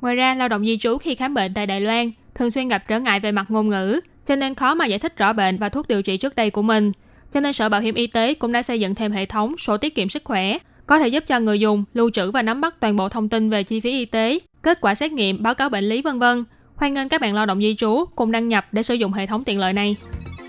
[0.00, 2.84] Ngoài ra, lao động di trú khi khám bệnh tại Đài Loan thường xuyên gặp
[2.88, 5.68] trở ngại về mặt ngôn ngữ, cho nên khó mà giải thích rõ bệnh và
[5.68, 6.92] thuốc điều trị trước đây của mình.
[7.30, 9.76] Cho nên Sở Bảo hiểm Y tế cũng đã xây dựng thêm hệ thống sổ
[9.76, 12.80] tiết kiệm sức khỏe, có thể giúp cho người dùng lưu trữ và nắm bắt
[12.80, 15.68] toàn bộ thông tin về chi phí y tế, kết quả xét nghiệm, báo cáo
[15.68, 16.44] bệnh lý vân vân,
[16.76, 19.26] Hoan nghênh các bạn lao động di trú cùng đăng nhập để sử dụng hệ
[19.26, 19.96] thống tiện lợi này.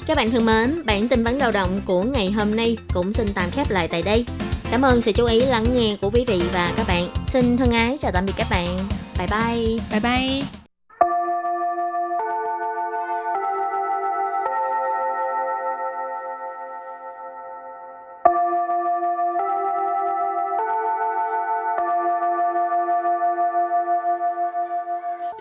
[0.07, 3.27] Các bạn thân mến, bản tin vấn lao động của ngày hôm nay cũng xin
[3.35, 4.25] tạm khép lại tại đây.
[4.71, 7.07] Cảm ơn sự chú ý lắng nghe của quý vị và các bạn.
[7.27, 8.77] Xin thân ái chào tạm biệt các bạn.
[9.17, 9.77] Bye bye.
[9.91, 10.58] Bye bye.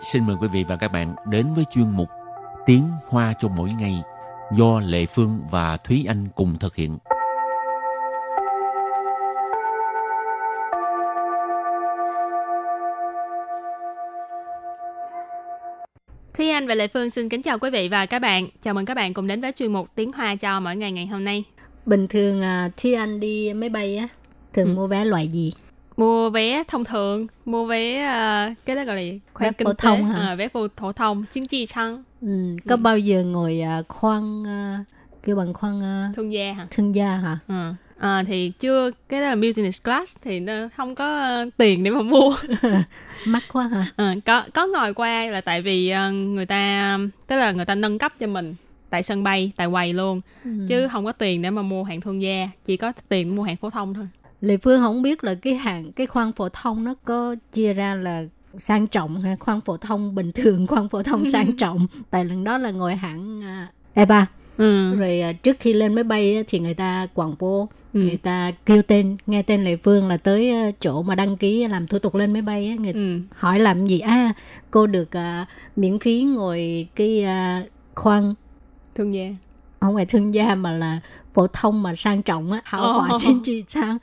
[0.01, 2.09] Xin mời quý vị và các bạn đến với chuyên mục
[2.65, 4.01] Tiếng Hoa cho mỗi ngày
[4.51, 6.97] do Lệ Phương và Thúy Anh cùng thực hiện.
[16.33, 18.47] Thúy Anh và Lệ Phương xin kính chào quý vị và các bạn.
[18.61, 21.05] Chào mừng các bạn cùng đến với chuyên mục Tiếng Hoa cho mỗi ngày ngày
[21.07, 21.43] hôm nay.
[21.85, 24.07] Bình thường à, Thúy Anh đi máy bay á,
[24.53, 24.73] thường Ừ.
[24.73, 25.53] mua vé loại gì?
[25.99, 29.73] Mua vé thông thường, mua vé ờ, cái đó gọi là khoang Vé kinh phổ
[29.73, 30.27] tế, thông hả?
[30.29, 32.27] Ờ, vé phổ, thông, chính trị trăng, Ừ,
[32.69, 34.83] có bao giờ ngồi à, khoang à,
[35.23, 36.67] kêu bằng khoang à, thương gia hả?
[36.71, 37.39] thương gia hả?
[37.47, 37.73] Ừ.
[37.97, 41.91] Ờ, thì chưa cái đó là business class thì nó không có ờ, tiền để
[41.91, 42.35] mà mua
[43.25, 43.85] Mắc quá hả?
[43.95, 47.75] Ờ, có có ngồi qua là tại vì ờ, người ta tức là người ta
[47.75, 48.55] nâng cấp cho mình
[48.89, 50.49] tại sân bay tại quầy luôn Ừ.
[50.67, 53.55] chứ không có tiền để mà mua hàng thương gia chỉ có tiền mua hàng
[53.57, 54.07] phổ thông thôi
[54.41, 57.95] Lệ Phương không biết là cái hàng cái khoang phổ thông nó có chia ra
[57.95, 58.23] là
[58.57, 62.43] sang trọng hay khoang phổ thông bình thường khoang phổ thông sang trọng tại lần
[62.43, 64.25] đó là ngồi hãng à, E3
[64.57, 64.95] ừ.
[64.95, 67.99] rồi à, trước khi lên máy bay thì người ta quảng bố Ừ.
[68.01, 71.67] người ta kêu tên nghe tên Lệ Phương là tới à, chỗ mà đăng ký
[71.67, 73.19] làm thủ tục lên máy bay người Ừ.
[73.35, 74.33] hỏi làm gì à
[74.71, 77.63] cô được à, miễn phí ngồi cái à,
[77.95, 78.33] khoang
[78.95, 79.29] thương gia
[79.81, 80.99] không phải thương gia mà là
[81.33, 83.17] phổ thông mà sang trọng á hào hòa Ồ.
[83.21, 83.97] trên chi sang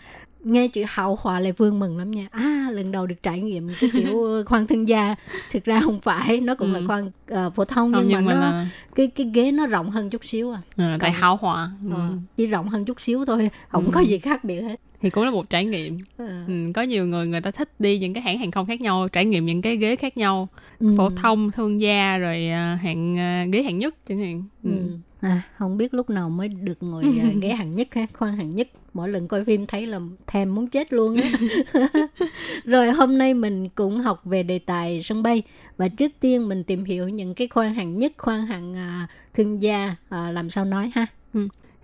[0.47, 3.69] nghe chữ hào hòa Lệ Phương mừng lắm nha à lần đầu được trải nghiệm
[3.81, 5.15] cái kiểu khoang thương gia
[5.51, 6.81] thực ra không phải nó cũng Ừ.
[6.81, 9.53] là khoang ờ, phổ thông không nhưng, nhưng mà, mà nó là cái cái ghế
[9.53, 11.91] nó rộng hơn chút xíu à ờ, tại hảo hòa ừ.
[11.95, 13.91] Ờ, chỉ rộng hơn chút xíu thôi không Ừ.
[13.95, 16.27] có gì khác biệt hết thì cũng là một trải nghiệm Ờ.
[16.49, 16.55] ừ.
[16.75, 19.25] có nhiều người người ta thích đi những cái hãng hàng không khác nhau trải
[19.25, 20.49] nghiệm những cái ghế khác nhau
[20.81, 20.95] Ừ.
[20.97, 24.71] phổ thông thương gia rồi ờ, hạng ờ, ghế hạng nhất chẳng hạn ừ.
[24.71, 24.99] Ừ.
[25.21, 28.57] À, không biết lúc nào mới được ngồi à, ghế hạng nhất ha, khoan hạng
[28.57, 28.69] nhất.
[28.95, 31.31] Mỗi lần coi phim thấy là thèm muốn chết luôn á.
[32.65, 35.43] Rồi hôm nay mình cũng học về đề tài sân bay
[35.77, 39.63] và trước tiên mình tìm hiểu những cái khoan hạng nhất, khoan hạng à, thương
[39.63, 41.07] gia à, làm sao nói ha.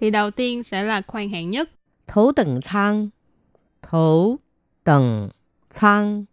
[0.01, 1.70] thì đầu tiên sẽ là khoang hạng nhất
[2.08, 3.10] 头等舱，
[3.82, 4.38] 头
[4.84, 5.30] 等
[5.70, 6.26] 舱，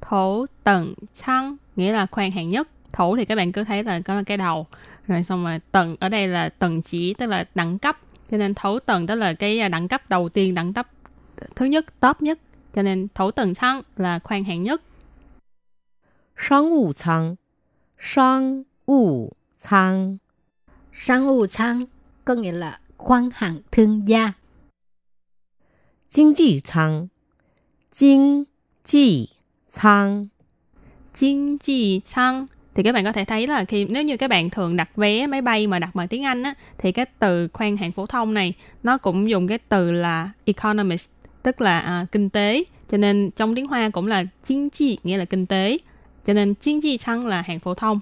[0.00, 4.00] thổ tầng chăng nghĩa là khoang hạng nhất thổ thì các bạn cứ thấy là
[4.00, 4.66] có là cái đầu
[5.06, 7.98] rồi xong rồi tầng ở đây là tầng chỉ tức là đẳng cấp
[8.28, 10.88] cho nên thổ tầng tức là cái à, đẳng cấp đầu tiên đẳng cấp
[11.56, 12.38] thứ nhất top nhất
[12.72, 14.82] cho nên thổ tầng chăng là khoang hạng nhất
[16.36, 17.36] 商务舱，
[17.98, 20.18] 商务舱，
[20.96, 21.86] Sang u chang
[22.24, 24.32] có nghĩa là khoan hạng thương gia.
[26.08, 27.08] 经济舱，
[27.90, 28.46] 经
[28.84, 29.30] 济
[29.70, 30.28] 舱，
[31.14, 34.50] Chính trị chăng thì các bạn có thể thấy là khi nếu như các bạn
[34.50, 37.76] thường đặt vé máy bay mà đặt bằng tiếng Anh á thì cái từ khoang
[37.76, 41.08] hạng phổ thông này nó cũng dùng cái từ là economist
[41.42, 45.16] tức là à, kinh tế cho nên trong tiếng Hoa cũng là chính trị nghĩa
[45.16, 45.78] là kinh tế
[46.24, 48.00] cho nên chính trị chăng là hạng phổ thông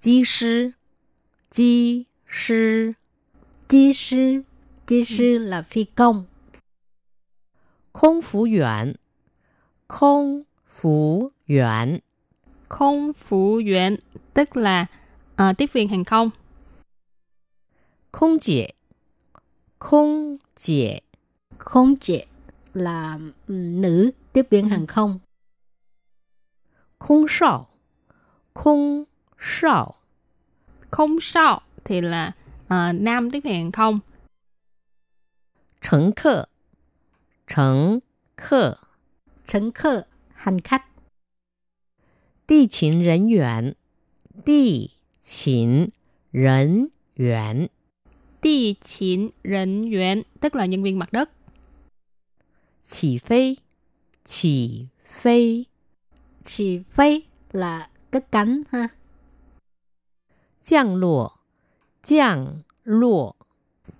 [0.00, 0.72] 机师，
[1.50, 2.94] 机师，
[3.68, 4.42] Chi sư,
[4.86, 6.24] chi sư là phi công.
[7.96, 8.96] 空服员，
[9.86, 12.00] 空服员，
[12.68, 13.96] không phụ viện
[14.34, 14.86] tức là
[15.36, 16.30] à, tiếp viên hàng không
[18.10, 18.74] 空姐，
[19.78, 21.02] 空姐，
[21.58, 22.24] Khốn chị
[22.74, 25.20] là ừ, nữ tiếp viên hàng không.
[26.98, 27.68] 空少，
[28.52, 29.06] 空
[29.38, 29.94] 少，
[30.90, 32.32] không sao thì là
[32.68, 34.00] à, nam tiếp viên hàng không
[35.80, 36.48] 乘客，
[37.46, 38.00] 乘
[38.36, 38.78] 客，
[39.44, 40.84] 乘客, hành khách.
[42.46, 43.74] 地勤人员，
[44.44, 45.90] 地勤
[46.30, 47.68] 人员，
[48.40, 51.30] địa勤人员 tức là nhân viên mặt đất
[52.80, 53.58] 起飞，
[54.24, 55.66] 起飞，
[56.44, 57.22] Chỉ phay
[57.52, 58.88] là cất cánh ha.
[60.60, 61.38] 降落，
[62.02, 63.36] 降落，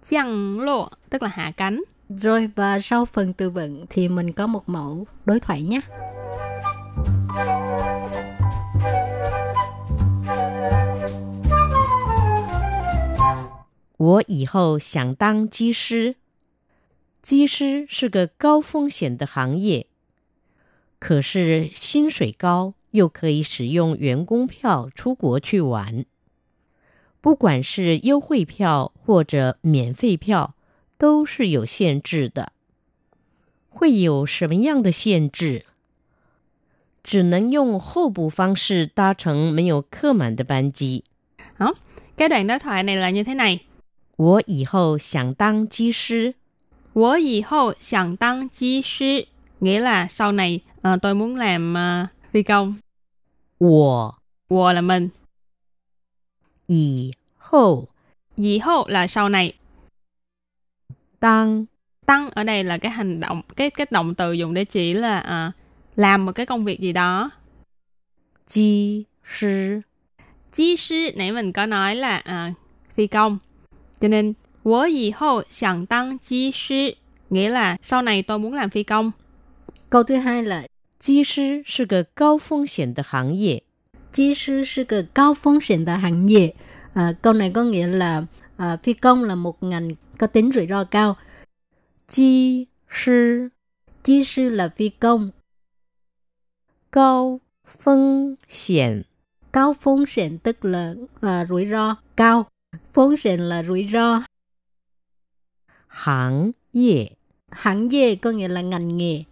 [0.02, 5.06] 降落tức là hạ cánh Rồi và sau phần từ vựng thì mình có một mẫu
[5.24, 5.80] đối thoại nhé.
[13.96, 16.16] 我以后想当机师。
[17.22, 19.86] 机师是个高风险的行业，
[20.98, 26.04] 可是薪水高 又可以使用员工票出国去玩。
[27.20, 30.55] 不管是优惠票或者免费票，
[30.98, 32.52] 都是有限制的。
[33.68, 35.64] 会有什么样的限制？
[37.02, 41.04] 只能用候补方式搭乘没有客满的班机。
[41.58, 41.74] Đó,
[42.16, 43.60] cái đoạn đối thoại này là như thế này.
[44.16, 46.34] 我以后想当机师。
[46.92, 49.26] 我以后想当机师
[49.60, 52.76] nghĩa là sau này ờ, tôi muốn làm ờ, phi công.
[53.58, 54.14] 我
[54.48, 55.10] Wo là mình.
[56.66, 57.88] 以后
[58.36, 59.54] Dĩ hậu là sau này.
[61.19, 61.65] tăng.
[62.05, 65.19] Tăng ở đây là cái hành động cái cái động từ dùng để chỉ là
[65.19, 65.51] à,
[65.95, 67.29] làm một cái công việc gì đó.
[68.47, 69.81] Chi sư
[70.53, 72.53] chi sư nãy mình có nói là à,
[72.93, 73.37] phi công.
[73.99, 76.91] Cho nên wo yi hou xiang tăng chi sư
[77.29, 79.11] nghĩa là sau này tôi muốn làm phi công.
[79.89, 80.63] Câu thứ hai là
[80.99, 83.59] chi sư là cái cao phong hiểm de hành nghề.
[84.13, 86.53] chi sư là cái cao phong hiểm de hành nghề.
[87.21, 88.23] câu này có nghĩa là
[88.57, 91.17] à, phi công là một ngành có tính rủi ro cao.
[92.07, 93.47] Chi sư
[94.03, 95.29] Chi sư là phi công.
[96.91, 98.35] Cao phong
[98.67, 99.01] hiểm
[99.51, 102.45] Cao phong hiểm tức là uh, rủi ro cao.
[102.93, 104.21] Phong hiểm là rủi ro.
[105.87, 107.07] Hãng yê
[107.51, 109.23] Hãng yê có nghĩa là ngành nghề.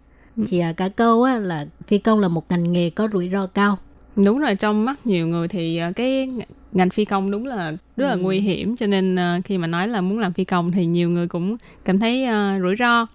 [0.47, 3.47] Thì uh, cả câu á, là phi công là một ngành nghề có rủi ro
[3.47, 3.77] cao.
[4.15, 6.29] Đúng rồi, trong mắt nhiều người thì à, cái
[6.74, 8.18] ngành phi công đúng là rất là Ừ.
[8.18, 8.76] nguy hiểm.
[8.76, 11.56] Cho nên ờ, khi mà nói là muốn làm phi công thì nhiều người cũng
[11.84, 13.06] cảm thấy ờ, rủi ro.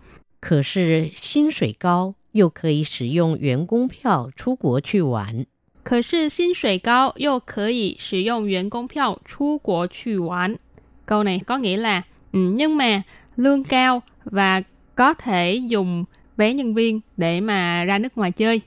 [0.41, 5.45] 可是薪水高，又可以使用员工票出国去玩。
[5.84, 10.58] 可是薪水高又可以使用员工票出国去玩.
[11.06, 12.01] Câu này có nghĩa là
[12.32, 13.01] ừ, nhưng mà
[13.36, 14.62] lương cao và
[14.95, 16.06] có thể dùng
[16.38, 18.62] vé nhân viên để mà ra nước ngoài chơi.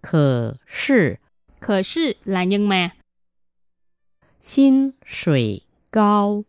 [0.00, 1.18] 可是
[1.60, 2.90] Khờ sư là nhưng mà.
[4.43, 6.43] Xin sủy cao.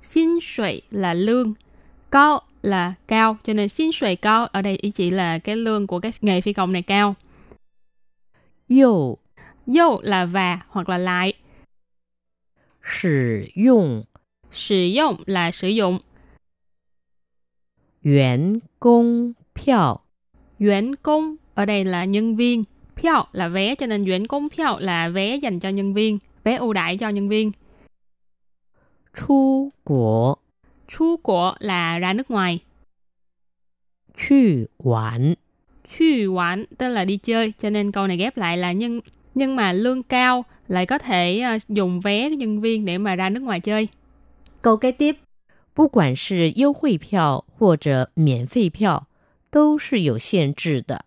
[0.00, 1.54] Xin sủy là lương,
[2.10, 5.86] cao là cao, cho nên xin sủy cao ở đây ý chỉ là cái lương
[5.86, 7.14] của cái nghề phi công này cao.
[8.66, 9.18] Yêu
[9.66, 11.32] Yêu là và hoặc là lại.
[12.82, 14.04] Sử dụng
[14.50, 15.98] Sử dụng là sử dụng.
[18.04, 20.00] Yuán công phiếu
[20.60, 22.64] Yuán công ở đây là nhân viên.
[22.96, 26.55] Phiếu là vé, cho nên yuán công phiếu là vé dành cho nhân viên Vé
[26.55, 27.51] ưu đãi cho nhân viên.
[29.13, 30.37] 出国
[30.87, 32.59] Chu của là ra nước ngoài.
[34.17, 35.35] 去玩。
[35.83, 37.53] Chu quán tức là đi chơi.
[37.59, 39.01] Cho nên câu này ghép lại là nhưng
[39.35, 43.29] nhưng mà lương cao lại có thể ờ, dùng vé nhân viên để mà ra
[43.29, 43.87] nước ngoài chơi.
[44.61, 45.15] Câu kế tiếp
[45.73, 49.07] 不管是优惠票或者免费票，
[49.49, 51.02] 都是有限制的。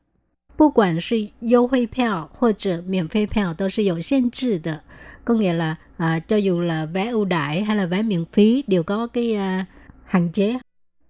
[0.56, 4.82] 不管是优惠票或者免费票都是有限制的.
[5.24, 8.64] Có nghĩa là à, cho dù là vé ưu đãi hay là vé miễn phí
[8.66, 9.66] đều có cái à,
[10.04, 10.60] hạn chế.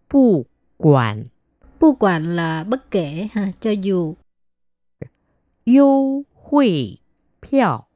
[0.08, 1.24] 不管
[1.78, 4.16] 不quản là bất kể, ha, cho dù
[5.64, 7.00] 优惠
[7.40, 7.88] 票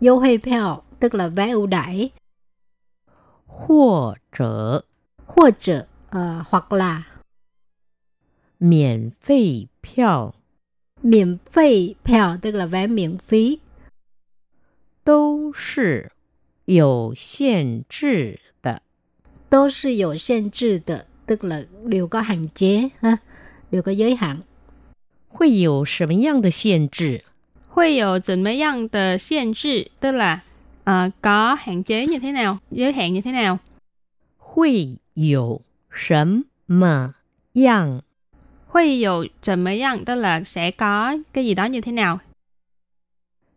[0.00, 2.10] 优惠票 tức là vé ưu đãi
[3.46, 4.84] 或者
[5.26, 7.04] 或者 à, hoặc là
[8.58, 10.34] 免费票
[11.02, 13.58] miễn phí票 tức là vé miễn phí
[15.04, 16.12] 都是
[16.64, 18.82] 有限制的。
[19.48, 23.18] 都是有限制的 tức là đều có hạn chế ha,
[23.70, 24.42] đều có giới hạn.
[25.28, 27.24] 会有什么样的限制？
[27.68, 30.42] 会有怎么样的限制 tức là
[30.84, 33.58] ờ, có hạn chế như thế nào, giới hạn như thế nào.
[34.38, 37.14] 会有什么
[37.54, 38.02] 样
[38.76, 42.18] Huy dụ怎么样 tức là sẽ có cái gì đó như thế nào.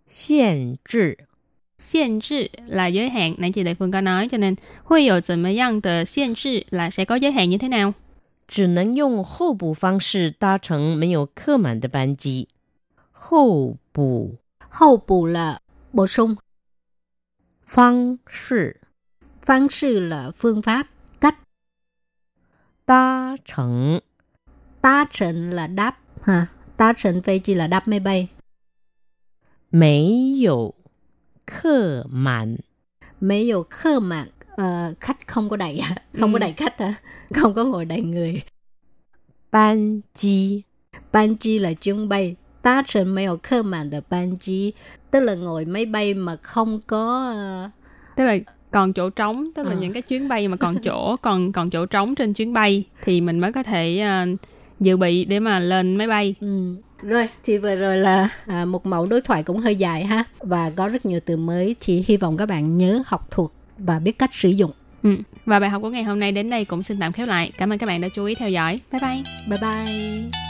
[0.08, 1.18] 限制？
[1.78, 6.66] Xiên trị là giới hạn, nãy chị Đại Phương có nói, cho nên huy dụ怎么样的限制
[6.70, 7.94] là sẽ có giới hạn như thế nào.
[8.48, 12.48] 只能用候补方式搭乘没有客满的班机。
[13.12, 14.38] 候补
[14.70, 15.60] Hậu bù là
[15.94, 16.38] bổ sung,
[17.66, 18.82] 方式
[19.46, 20.88] phương sư là phương pháp,
[21.20, 21.38] cách,
[22.86, 24.02] 搭乘
[24.82, 26.48] tá trịnh là đáp, ha.
[26.78, 28.28] Tá trịnh飞机 là đáp máy bay.
[29.72, 30.74] 没有
[31.46, 32.58] 客满
[33.22, 35.96] Mấy dụ khơ mạn, ờ, khách không có đầy, à?
[36.20, 36.40] không có Ừ.
[36.40, 36.94] đầy khách hả?
[37.34, 38.42] Không có ngồi đầy người.
[39.52, 40.64] 班机
[41.12, 42.36] Ban chi là chuyến bay.
[42.62, 44.74] Tá trịnh mấy dụ khơ mạn là ban chi.
[45.12, 47.32] Tức là ngồi máy bay mà không có...
[47.34, 47.70] ờ,
[48.16, 48.38] Tức là
[48.72, 49.78] còn chỗ trống, tức là Ờ.
[49.80, 53.22] những cái chuyến bay mà còn chỗ, còn còn chỗ trống trên chuyến bay thì
[53.22, 54.26] mình mới có thể ờ,
[54.81, 56.35] dự bị để mà lên máy bay.
[56.41, 60.25] ừ, Rồi, chị vừa rồi là à, một mẫu đối thoại cũng hơi dài ha
[60.39, 61.77] và có rất nhiều từ mới.
[61.81, 64.71] Chị hy vọng các bạn nhớ học thuộc và biết cách sử dụng.
[65.03, 65.17] Ừ.
[65.47, 67.53] Và bài học của ngày hôm nay đến đây cũng xin tạm khép lại.
[67.59, 68.79] Cảm ơn các bạn đã chú ý theo dõi.
[68.93, 69.23] Bye bye.
[69.49, 70.50] Bye bye.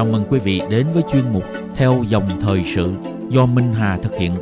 [0.00, 1.44] Chào mừng quý vị đến với chuyên mục
[1.76, 2.92] Theo dòng thời sự
[3.28, 4.32] do Minh Hà thực hiện.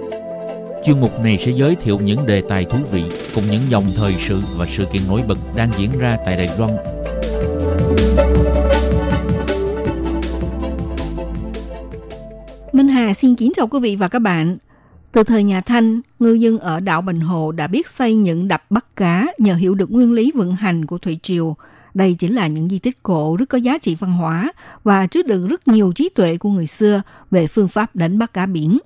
[0.85, 4.13] Chuyên mục này sẽ giới thiệu những đề tài thú vị cùng những dòng thời
[4.13, 6.71] sự và sự kiện nổi bật đang diễn ra tại Đài Loan
[12.73, 14.57] Minh Hà xin kính chào quý vị và các bạn.
[15.13, 18.65] Từ thời nhà Thanh, ngư dân ở đảo Bình Hồ đã biết xây những đập
[18.71, 21.57] bắt cá nhờ hiểu được nguyên lý vận hành của thủy triều.
[21.99, 24.53] Đây chính là những di tích cổ rất có giá trị văn hóa
[24.85, 28.33] và chứa đựng rất nhiều trí tuệ của người xưa về phương pháp đánh bắt
[28.33, 28.79] cá biển.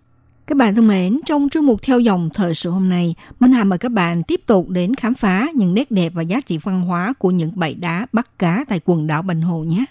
[0.46, 3.64] Các bạn thân mến, trong chương mục theo dòng thời sự hôm nay, Minh Hà
[3.64, 6.80] mời các bạn tiếp tục đến khám phá những nét đẹp và giá trị văn
[6.80, 9.84] hóa của những bãi đá bắt cá tại quần đảo Bình Hồ nhé.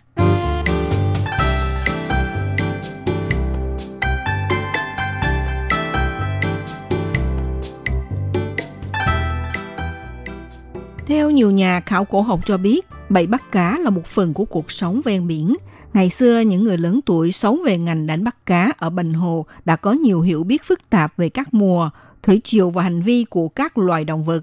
[11.05, 14.45] Theo nhiều nhà khảo cổ học cho biết, bẫy bắt cá là một phần của
[14.45, 15.55] cuộc sống ven biển.
[15.93, 19.45] Ngày xưa, những người lớn tuổi sống về ngành đánh bắt cá ở Bình Hồ
[19.65, 21.89] đã có nhiều hiểu biết phức tạp về các mùa,
[22.23, 24.41] thủy triều và hành vi của các loài động vật,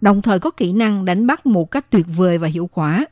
[0.00, 3.06] đồng thời có kỹ năng đánh bắt một cách tuyệt vời và hiệu quả.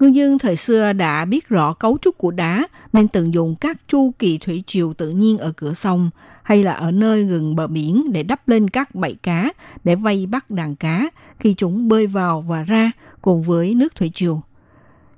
[0.00, 3.76] Ngư dân thời xưa đã biết rõ cấu trúc của đá nên tận dụng các
[3.88, 6.10] chu kỳ thủy triều tự nhiên ở cửa sông
[6.42, 9.52] hay là ở nơi gần bờ biển để đắp lên các bẫy cá
[9.84, 14.10] để vây bắt đàn cá khi chúng bơi vào và ra cùng với nước thủy
[14.14, 14.42] triều.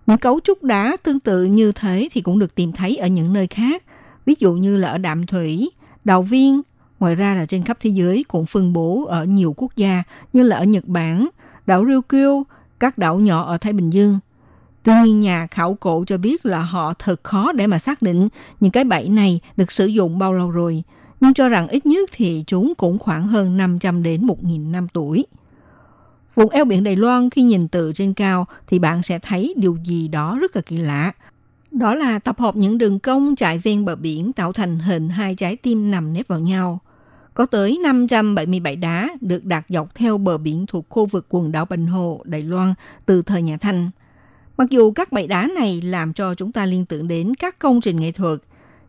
[0.07, 3.33] Những cấu trúc đá tương tự như thế thì cũng được tìm thấy ở những
[3.33, 3.83] nơi khác,
[4.27, 5.71] ví dụ như là ở Đạm Thủy,
[6.05, 6.63] Đào Viên,
[7.01, 10.43] ngoài ra là trên khắp thế giới cũng phân bố ở nhiều quốc gia như
[10.43, 11.29] là ở Nhật Bản,
[11.67, 12.43] đảo Ryukyu,
[12.81, 14.19] các đảo nhỏ ở Thái Bình Dương.
[14.83, 18.29] Tuy nhiên nhà khảo cổ cho biết là họ thật khó để mà xác định
[18.61, 20.83] những cái bẫy này được sử dụng bao lâu rồi,
[21.21, 25.27] nhưng cho rằng ít nhất thì chúng cũng khoảng hơn 500 đến 1.000 năm tuổi.
[26.35, 29.77] Vùng eo biển Đài Loan khi nhìn từ trên cao thì bạn sẽ thấy điều
[29.85, 31.13] gì đó rất là kỳ lạ.
[31.71, 35.35] Đó là tập hợp những đường cong chạy ven bờ biển tạo thành hình hai
[35.35, 36.79] trái tim nằm nếp vào nhau.
[37.35, 41.65] Có tới 577 đá được đặt dọc theo bờ biển thuộc khu vực quần đảo
[41.65, 42.75] Bình Hồ, Đài Loan
[43.07, 43.91] từ thời nhà Thanh.
[44.57, 47.81] Mặc dù các bãi đá này làm cho chúng ta liên tưởng đến các công
[47.81, 48.39] trình nghệ thuật,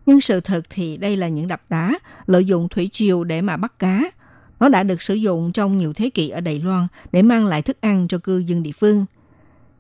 [0.05, 3.57] nhưng sự thật thì đây là những đập đá lợi dụng thủy triều để mà
[3.57, 4.03] bắt cá.
[4.59, 7.61] Nó đã được sử dụng trong nhiều thế kỷ ở Đài Loan để mang lại
[7.61, 9.05] thức ăn cho cư dân địa phương.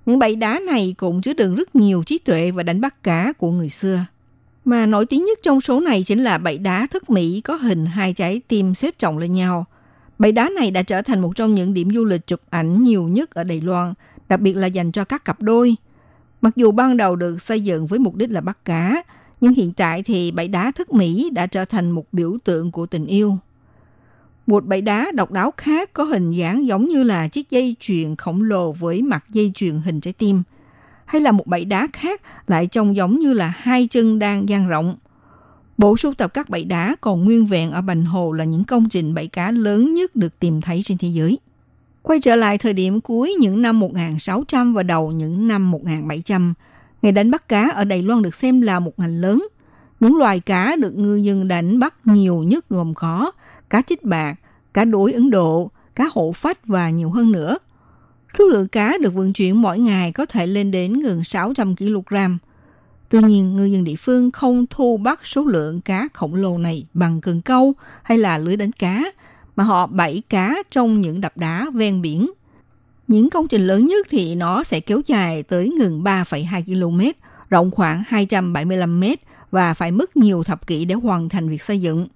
[0.05, 3.33] Những bãi đá này cũng chứa đựng rất nhiều trí tuệ và đánh bắt cá
[3.33, 4.05] của người xưa.
[4.65, 7.85] Mà nổi tiếng nhất trong số này chính là bãi đá thức Mỹ có hình
[7.85, 9.65] hai trái tim xếp chồng lên nhau.
[10.19, 13.07] Bãi đá này đã trở thành một trong những điểm du lịch chụp ảnh nhiều
[13.07, 13.93] nhất ở Đài Loan,
[14.33, 15.75] đặc biệt là dành cho các cặp đôi.
[16.41, 19.03] Mặc dù ban đầu được xây dựng với mục đích là bắt cá,
[19.41, 22.85] nhưng hiện tại thì bãi đá thức Mỹ đã trở thành một biểu tượng của
[22.85, 23.37] tình yêu.
[24.47, 28.15] Một bãi đá độc đáo khác có hình dáng giống như là chiếc dây chuyền
[28.15, 30.43] khổng lồ với mặt dây chuyền hình trái tim.
[31.05, 34.67] Hay là một bãi đá khác lại trông giống như là hai chân đang dang
[34.67, 34.97] rộng.
[35.77, 38.89] Bộ sưu tập các bãi đá còn nguyên vẹn ở Bành Hồ là những công
[38.89, 41.39] trình bãi cá lớn nhất được tìm thấy trên thế giới.
[42.03, 46.53] Quay trở lại thời điểm cuối những năm 1600 và đầu những năm 1700,
[47.01, 49.47] nghề đánh bắt cá ở Đài Loan được xem là một ngành lớn.
[49.99, 53.31] Những loài cá được ngư dân đánh bắt nhiều nhất gồm có
[53.69, 54.35] cá chích bạc,
[54.73, 57.57] cá đối Ấn Độ, cá hổ phách và nhiều hơn nữa.
[58.37, 62.15] Số lượng cá được vận chuyển mỗi ngày có thể lên đến gần 600 kg.
[63.09, 66.85] Tuy nhiên, ngư dân địa phương không thu bắt số lượng cá khổng lồ này
[66.93, 67.73] bằng cần câu
[68.03, 69.03] hay là lưới đánh cá,
[69.55, 72.31] mà họ bẫy cá trong những đập đá ven biển.
[73.07, 77.01] Những công trình lớn nhất thì nó sẽ kéo dài tới gần 3,2 km,
[77.49, 79.03] rộng khoảng 275 m
[79.51, 82.07] và phải mất nhiều thập kỷ để hoàn thành việc xây dựng.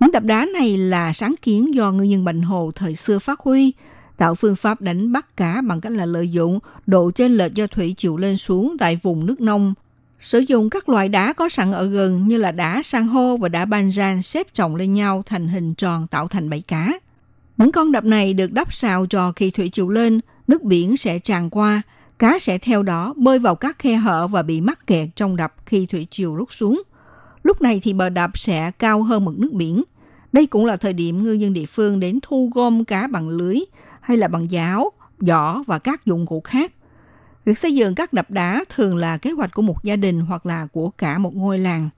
[0.00, 3.40] Những đập đá này là sáng kiến do ngư dân Bành Hồ thời xưa phát
[3.40, 3.72] huy,
[4.16, 7.66] tạo phương pháp đánh bắt cá bằng cách là lợi dụng độ chênh lệch do
[7.66, 9.74] thủy chiều lên xuống tại vùng nước nông.
[10.20, 13.48] Sử dụng các loại đá có sẵn ở gần như là đá san hô và
[13.48, 16.92] đá banjan xếp chồng lên nhau thành hình tròn tạo thành bẫy cá.
[17.56, 21.18] Những con đập này được đắp xào cho khi thủy chiều lên, nước biển sẽ
[21.18, 21.82] tràn qua,
[22.18, 25.54] cá sẽ theo đó bơi vào các khe hở và bị mắc kẹt trong đập
[25.66, 26.82] khi thủy chiều rút xuống.
[27.42, 29.82] Lúc này thì bờ đập sẽ cao hơn mực nước biển.
[30.32, 33.56] Đây cũng là thời điểm ngư dân địa phương đến thu gom cá bằng lưới
[34.00, 36.72] hay là bằng giáo, giỏ và các dụng cụ khác.
[37.46, 40.46] Việc xây dựng các đập đá thường là kế hoạch của một gia đình hoặc
[40.46, 41.88] là của cả một ngôi làng.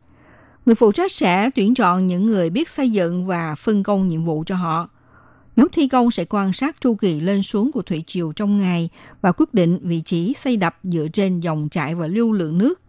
[0.67, 4.25] Người phụ trách sẽ tuyển chọn những người biết xây dựng và phân công nhiệm
[4.25, 4.89] vụ cho họ.
[5.57, 8.89] Nhóm thi công sẽ quan sát chu kỳ lên xuống của thủy triều trong ngày
[9.21, 12.81] và quyết định vị trí xây đập dựa trên dòng chảy và lưu lượng nước.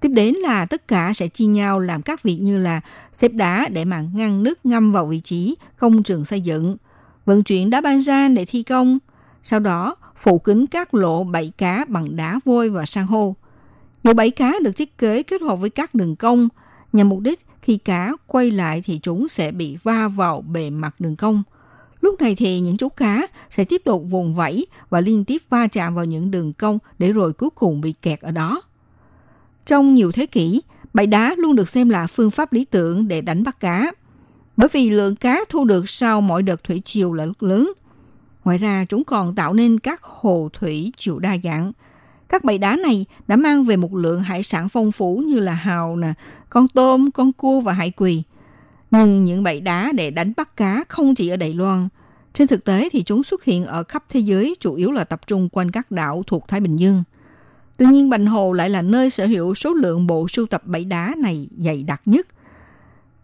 [0.00, 2.80] Tiếp đến là tất cả sẽ chia nhau làm các việc như là
[3.12, 6.76] xếp đá để mà ngăn nước ngâm vào vị trí công trường xây dựng,
[7.24, 8.98] vận chuyển đá ban ran để thi công,
[9.42, 13.34] sau đó phủ kính các lỗ bẫy cá bằng đá vôi và san hô.
[14.02, 16.48] Những bẫy cá được thiết kế kết hợp với các đường cong
[16.92, 20.94] nhằm mục đích khi cá quay lại thì chúng sẽ bị va vào bề mặt
[20.98, 21.42] đường cong.
[22.00, 25.66] Lúc này thì những chú cá sẽ tiếp tục vùng vẫy và liên tiếp va
[25.66, 28.62] chạm vào những đường cong để rồi cuối cùng bị kẹt ở đó.
[29.66, 30.62] Trong nhiều thế kỷ,
[30.94, 33.92] bẫy đá luôn được xem là phương pháp lý tưởng để đánh bắt cá.
[34.56, 37.72] Bởi vì lượng cá thu được sau mỗi đợt thủy triều là rất lớn.
[38.44, 41.72] Ngoài ra, chúng còn tạo nên các hồ thủy chịu đa dạng.
[42.28, 45.54] Các bầy đá này đã mang về một lượng hải sản phong phú như là
[45.54, 46.12] hào, nè,
[46.50, 48.22] con tôm, con cua và hải quỳ.
[48.90, 51.88] Nhưng những bẫy đá để đánh bắt cá không chỉ ở Đài Loan.
[52.34, 55.20] Trên thực tế thì chúng xuất hiện ở khắp thế giới, chủ yếu là tập
[55.26, 57.02] trung quanh các đảo thuộc Thái Bình Dương.
[57.76, 60.84] Tuy nhiên, Bành Hồ lại là nơi sở hữu số lượng bộ sưu tập bẫy
[60.84, 62.26] đá này dày đặc nhất.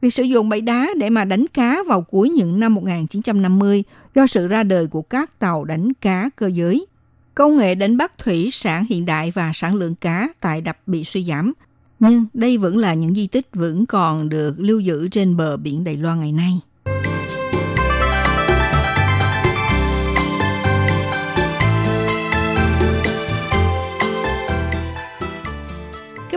[0.01, 3.85] Việc sử dụng bẫy đá để mà đánh cá vào cuối những năm 1950
[4.15, 6.87] do sự ra đời của các tàu đánh cá cơ giới.
[7.35, 11.05] Công nghệ đánh bắt thủy sản hiện đại và sản lượng cá tại đập bị
[11.05, 11.53] suy giảm.
[11.99, 15.85] Nhưng đây vẫn là những di tích vẫn còn được lưu giữ trên bờ biển
[15.85, 16.61] Đài Loan ngày nay.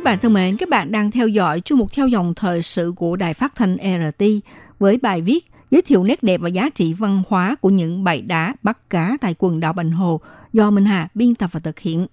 [0.02, 2.94] Các bạn thân mến, các bạn đang theo dõi chương mục theo dòng thời sự
[2.96, 4.24] của Đài Phát thanh RT
[4.80, 8.22] với bài viết giới thiệu nét đẹp và giá trị văn hóa của những bãi
[8.22, 10.22] đá bắt cá tại quần đảo Bành Hồ
[10.54, 12.08] do Minh Hà biên tập và thực hiện.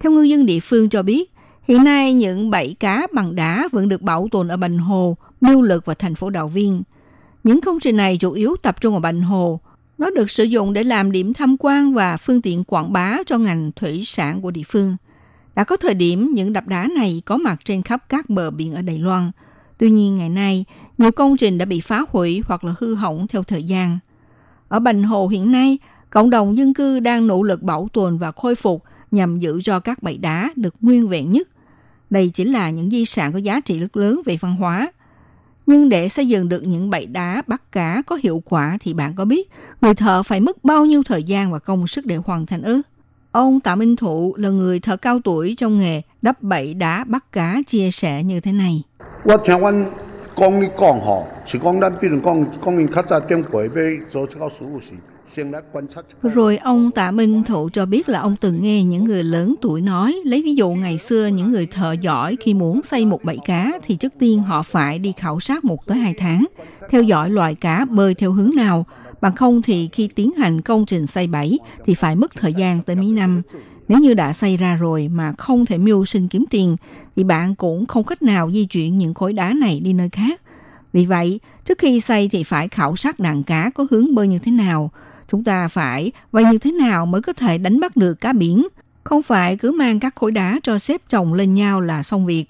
[0.00, 3.88] Theo ngư dân địa phương cho biết, hiện nay những bãi cá bằng đá vẫn
[3.88, 6.82] được bảo tồn ở Bành Hồ, Miêu Lực và thành phố Đạo Viên.
[7.44, 9.60] Những công trình này chủ yếu tập trung ở Bành Hồ.
[9.98, 13.38] Nó được sử dụng để làm điểm tham quan và phương tiện quảng bá cho
[13.38, 14.96] ngành thủy sản của địa phương.
[15.54, 18.74] Đã có thời điểm những đập đá này có mặt trên khắp các bờ biển
[18.74, 19.30] ở Đài Loan.
[19.78, 20.64] Tuy nhiên ngày nay,
[20.98, 23.98] nhiều công trình đã bị phá hủy hoặc là hư hỏng theo thời gian.
[24.68, 25.78] Ở Bành Hồ hiện nay,
[26.10, 29.80] cộng đồng dân cư đang nỗ lực bảo tồn và khôi phục nhằm giữ cho
[29.80, 31.48] các bãi đá được nguyên vẹn nhất.
[32.10, 34.92] Đây chính là những di sản có giá trị rất lớn về văn hóa.
[35.66, 39.14] Nhưng để xây dựng được những bãi đá bắt cá có hiệu quả thì bạn
[39.14, 39.50] có biết
[39.80, 42.82] người thợ phải mất bao nhiêu thời gian và công sức để hoàn thành ư?
[43.34, 47.32] Ông Tạ Minh Thụ là người thợ cao tuổi trong nghề đắp bẫy đá bắt
[47.32, 48.82] cá chia sẻ như thế này.
[56.22, 59.80] Rồi ông Tạ Minh Thụ cho biết là ông từng nghe những người lớn tuổi
[59.80, 63.38] nói, lấy ví dụ ngày xưa những người thợ giỏi khi muốn xây một bẫy
[63.44, 66.44] cá thì trước tiên họ phải đi khảo sát một tới hai tháng,
[66.90, 68.86] theo dõi loài cá bơi theo hướng nào,
[69.24, 72.82] bằng không thì khi tiến hành công trình xây bẫy thì phải mất thời gian
[72.82, 73.42] tới mấy năm.
[73.88, 76.76] Nếu như đã xây ra rồi mà không thể mưu sinh kiếm tiền
[77.16, 80.40] thì bạn cũng không cách nào di chuyển những khối đá này đi nơi khác.
[80.92, 84.38] Vì vậy, trước khi xây thì phải khảo sát đàn cá có hướng bơi như
[84.38, 84.90] thế nào.
[85.28, 88.66] Chúng ta phải vây như thế nào mới có thể đánh bắt được cá biển.
[89.04, 92.44] Không phải cứ mang các khối đá cho xếp chồng lên nhau là xong việc.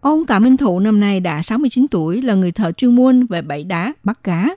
[0.00, 3.42] Ông Tạ Minh Thụ năm nay đã 69 tuổi là người thợ chuyên môn về
[3.42, 4.56] bẫy đá bắt cá.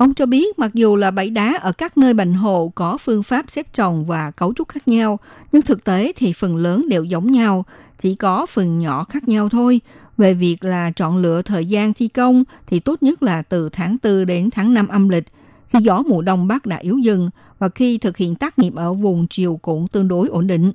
[0.00, 3.22] Ông cho biết mặc dù là bẫy đá ở các nơi bành hồ có phương
[3.22, 5.18] pháp xếp chồng và cấu trúc khác nhau,
[5.52, 7.64] nhưng thực tế thì phần lớn đều giống nhau,
[7.98, 9.80] chỉ có phần nhỏ khác nhau thôi.
[10.16, 13.96] Về việc là chọn lựa thời gian thi công thì tốt nhất là từ tháng
[14.02, 15.24] 4 đến tháng 5 âm lịch,
[15.68, 18.94] khi gió mùa đông bắc đã yếu dần và khi thực hiện tác nghiệp ở
[18.94, 20.72] vùng chiều cũng tương đối ổn định.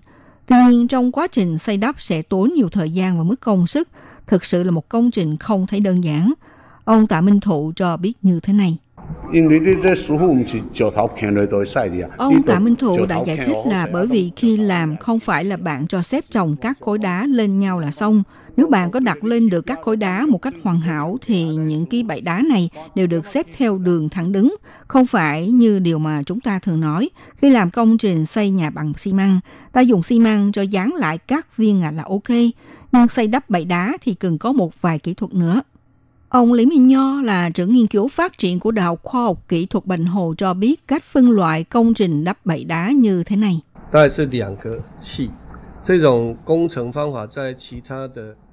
[0.47, 3.67] Tuy nhiên trong quá trình xây đắp sẽ tốn nhiều thời gian và mức công
[3.67, 3.89] sức,
[4.27, 6.33] thực sự là một công trình không thấy đơn giản.
[6.83, 8.77] Ông Tạ Minh Thụ cho biết như thế này.
[9.32, 12.10] 因为你这师傅唔是石头墘落都会使的啊。
[12.16, 15.56] Ông Tạ Minh Thụ đã giải thích là bởi vì khi làm không phải là
[15.56, 18.22] bạn cho xếp chồng các khối đá lên nhau là xong.
[18.56, 21.86] Nếu bạn có đặt lên được các khối đá một cách hoàn hảo thì những
[21.86, 24.56] cái bãi đá này đều được xếp theo đường thẳng đứng,
[24.86, 27.08] không phải như điều mà chúng ta thường nói.
[27.36, 29.40] Khi làm công trình xây nhà bằng xi măng,
[29.72, 32.30] ta dùng xi măng cho dán lại các viên gạch là ok,
[32.92, 35.62] nhưng xây đắp bãi đá thì cần có một vài kỹ thuật nữa.
[36.34, 39.48] Ông Lý Minh Nho là trưởng nghiên cứu phát triển của Đại học Khoa học
[39.48, 43.22] Kỹ thuật Bình Hồ cho biết cách phân loại công trình đắp bãi đá như
[43.24, 43.60] thế này.
[43.90, 45.30] 大概是两个气。
[45.82, 48.43] 这种工程方法在其他的河岸或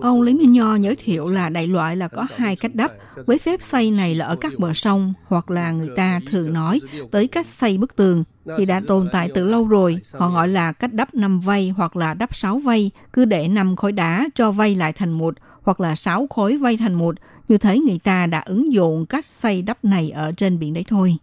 [0.00, 2.92] Ông Lý Minh Nho giới thiệu là đại loại là có hai cách đắp.
[3.26, 6.80] Với phép xây này là ở các bờ sông, hoặc là người ta thường nói
[7.10, 8.24] tới cách xây bức tường,
[8.58, 9.98] thì đã tồn tại từ lâu rồi.
[10.14, 12.90] Họ gọi là cách đắp năm vây hoặc là đắp sáu vây.
[13.12, 16.76] Cứ để năm khối đá cho vây lại thành một, hoặc là sáu khối vây
[16.76, 17.14] thành một.
[17.48, 20.84] Như thế người ta đã ứng dụng cách xây đắp này ở trên biển đấy
[20.88, 21.16] thôi.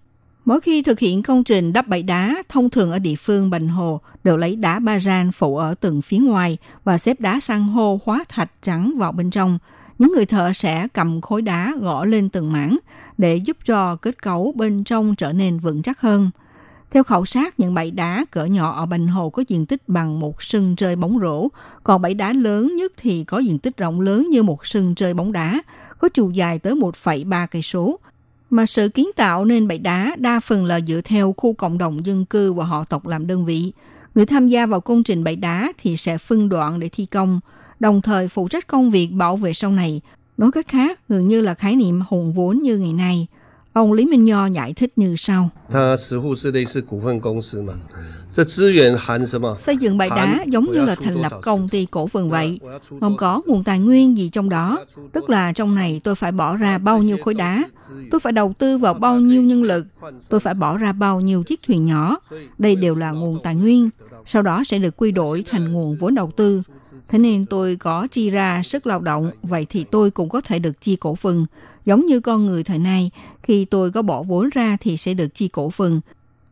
[0.46, 3.68] Mỗi khi thực hiện công trình đắp bãi đá, thông thường ở địa phương Bành
[3.68, 7.64] Hồ đều lấy đá ba gian phủ ở từng phía ngoài và xếp đá san
[7.64, 9.60] hô hóa thạch trắng vào bên trong.
[10.00, 12.78] Những người thợ sẽ cầm khối đá gõ lên từng mảng
[13.18, 16.30] để giúp cho kết cấu bên trong trở nên vững chắc hơn.
[16.92, 20.20] Theo khảo sát, những bãi đá cỡ nhỏ ở Bành Hồ có diện tích bằng
[20.20, 21.48] một sân chơi bóng rổ,
[21.84, 25.14] còn bãi đá lớn nhất thì có diện tích rộng lớn như một sân chơi
[25.14, 25.62] bóng đá,
[25.98, 28.00] có chiều dài tới 1,3 cây số,
[28.54, 32.06] mà sự kiến tạo nên bãi đá đa phần là dựa theo khu cộng đồng
[32.06, 33.72] dân cư và họ tộc làm đơn vị.
[34.16, 37.40] Người tham gia vào công trình bãi đá thì sẽ phân đoạn để thi công,
[37.80, 40.02] đồng thời phụ trách công việc bảo vệ sau này.
[40.38, 43.28] Nói cách khác, gần như là khái niệm hùng vốn như ngày nay.
[43.74, 45.50] Ông Lý Minh Nho giải thích như sau.
[49.60, 52.60] Xây dựng bãi đá giống như là thành lập công ty cổ phần vậy.
[53.00, 54.86] Không có nguồn tài nguyên gì trong đó.
[55.14, 57.64] Tức là trong này tôi phải bỏ ra bao nhiêu khối đá.
[58.12, 59.86] Tôi phải đầu tư vào bao nhiêu nhân lực.
[60.30, 62.18] Tôi phải bỏ ra bao nhiêu chiếc thuyền nhỏ.
[62.58, 63.90] Đây đều là nguồn tài nguyên.
[64.26, 66.62] Sau đó sẽ được quy đổi thành nguồn vốn đầu tư.
[67.08, 70.60] Thế nên tôi có chi ra sức lao động, vậy thì tôi cũng có thể
[70.60, 71.46] được chi cổ phần.
[71.86, 73.12] Giống như con người thời nay,
[73.44, 76.02] khi tôi có bỏ vốn ra thì sẽ được chi cổ phần.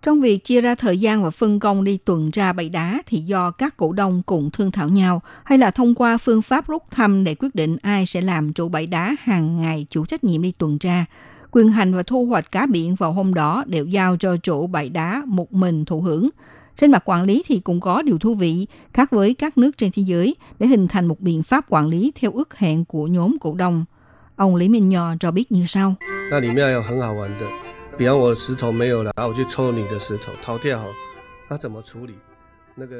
[0.01, 3.17] Trong việc chia ra thời gian và phân công đi tuần tra bẫy đá thì
[3.17, 6.83] do các cổ đông cùng thương thảo nhau hay là thông qua phương pháp rút
[6.91, 10.41] thăm để quyết định ai sẽ làm chủ bẫy đá hàng ngày chủ trách nhiệm
[10.41, 11.05] đi tuần tra.
[11.51, 14.89] Quyền hành và thu hoạch cá biển vào hôm đó đều giao cho chủ bãi
[14.89, 16.29] đá một mình thụ hưởng.
[16.75, 19.91] Trên mặt quản lý thì cũng có điều thú vị, khác với các nước trên
[19.91, 23.37] thế giới, để hình thành một biện pháp quản lý theo ước hẹn của nhóm
[23.41, 23.85] cổ đông.
[24.36, 25.94] Ông Lý Minh Nho cho biết như sau.
[26.30, 27.46] 那里面还有很好玩的，
[27.96, 30.86] 比方我的石头没有了，啊，我去抽你的石头，淘汰好，
[31.48, 32.14] 那怎么处理？
[32.74, 32.96] 那个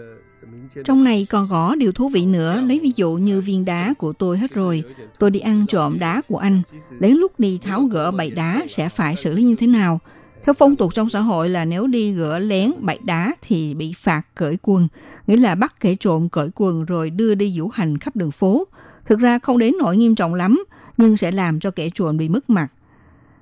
[0.50, 3.94] 民间 Trong này còn có điều thú vị nữa, lấy ví dụ như viên đá
[3.98, 4.84] của tôi hết rồi.
[5.18, 6.62] Tôi đi ăn trộm đá của anh.
[7.00, 10.00] Đến lúc đi tháo gỡ bãi đá sẽ phải xử lý như thế nào?
[10.44, 13.92] Theo phong tục trong xã hội là nếu đi gỡ lén bãi đá thì bị
[13.96, 14.88] phạt cởi quần,
[15.26, 18.66] nghĩa là bắt kẻ trộm cởi quần rồi đưa đi vũ hành khắp đường phố.
[19.06, 20.64] Thực ra không đến nỗi nghiêm trọng lắm,
[20.97, 22.67] nhưng sẽ làm cho kẻ trộm bị mất mặt.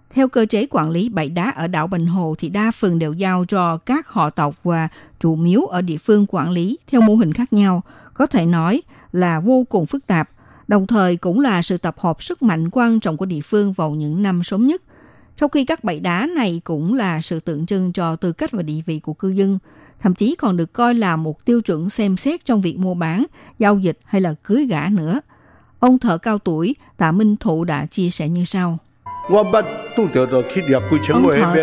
[0.10, 3.14] Theo cơ chế quản lý bãi đá ở đảo Bình Hồ thì đa phần đều
[3.14, 4.88] giao cho các họ tộc và
[5.20, 7.82] chủ miếu ở địa phương quản lý theo mô hình khác nhau,
[8.14, 8.82] có thể nói
[9.12, 10.30] là vô cùng phức tạp,
[10.68, 13.92] đồng thời cũng là sự tập hợp sức mạnh quan trọng của địa phương vào
[13.92, 14.82] những năm sớm nhất.
[15.36, 18.62] Trong khi các bãi đá này cũng là sự tượng trưng cho tư cách và
[18.62, 19.60] địa vị của cư dân,
[20.00, 23.26] thậm chí còn được coi là một tiêu chuẩn xem xét trong việc mua bán,
[23.60, 25.20] giao dịch hay là cưới gả nữa.
[25.80, 28.78] Ông thợ cao tuổi Tạ Minh Thụ đã chia sẻ như sau.
[29.30, 29.62] Ông thợ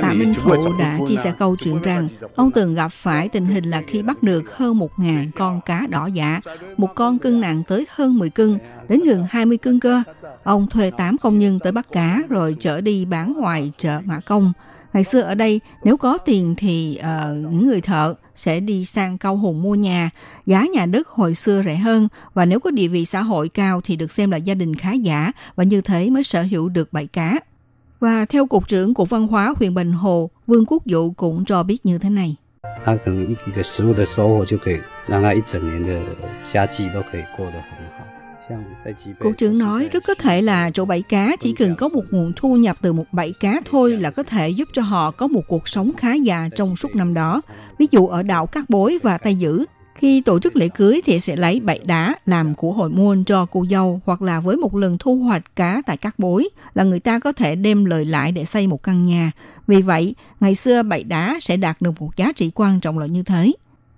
[0.02, 3.70] Tạ Minh Thụ đã chia sẻ câu chuyện rằng ông từng gặp phải tình hình
[3.70, 6.40] là khi bắt được hơn 1.000 con cá đỏ giả,
[6.76, 8.58] một con cân nặng tới hơn 10 cân
[8.88, 10.02] đến gần 20 cân cơ.
[10.42, 14.20] Ông thuê 8 công nhân tới bắt cá rồi chở đi bán ngoài chợ Mã
[14.20, 14.52] Công.
[14.95, 19.17] Ngày xưa ở đây nếu có tiền thì uh, những người thợ sẽ đi sang
[19.17, 20.09] Cao Hùng mua nhà.
[20.45, 23.81] Giá nhà đất hồi xưa rẻ hơn và nếu có địa vị xã hội cao
[23.83, 26.93] thì được xem là gia đình khá giả và như thế mới sở hữu được
[26.93, 27.39] bãi cá.
[27.99, 31.63] Và theo Cục trưởng Cục Văn hóa huyện Bình Hồ, Vương Quốc Dụ cũng cho
[31.63, 32.35] biết như thế này.
[32.83, 36.01] 他可能一一个食物的收获就可以让他一整年的
[36.43, 37.94] 家计都可以过得很好。
[37.95, 37.95] 好。
[39.18, 42.56] Cụ trưởng nói rất có thể là chỗ bẫy cá chỉ cần có một nguồn thu
[42.56, 45.68] nhập từ một bẫy cá thôi là có thể giúp cho họ có một cuộc
[45.68, 47.42] sống khá già trong suốt năm đó.
[47.78, 51.18] Ví dụ ở đảo Cát Bối và Tây Dữ, khi tổ chức lễ cưới thì
[51.18, 54.74] sẽ lấy bẫy đá làm của hồi môn cho cô dâu hoặc là với một
[54.76, 58.32] lần thu hoạch cá tại các bối là người ta có thể đem lời lại
[58.32, 59.32] để xây một căn nhà.
[59.66, 63.06] Vì vậy, ngày xưa bẫy đá sẽ đạt được một giá trị quan trọng là
[63.06, 63.52] như thế.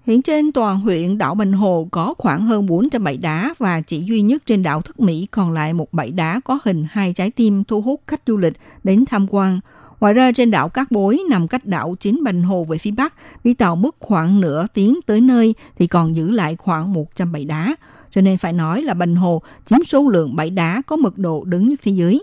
[0.08, 4.00] Hiện trên toàn huyện đảo Bình Hồ có khoảng hơn 400 bãi đá và chỉ
[4.00, 7.30] duy nhất trên đảo Thức Mỹ còn lại một bãi đá có hình hai trái
[7.30, 8.52] tim thu hút khách du lịch
[8.84, 9.60] đến tham quan.
[10.00, 13.14] Ngoài ra trên đảo Cát Bối nằm cách đảo chính Bình Hồ về phía bắc,
[13.44, 17.44] đi tàu mất khoảng nửa tiếng tới nơi thì còn giữ lại khoảng 100 bãi
[17.44, 17.74] đá.
[18.10, 21.44] Cho nên phải nói là Bình Hồ chiếm số lượng bãi đá có mật độ
[21.44, 22.22] đứng nhất thế giới.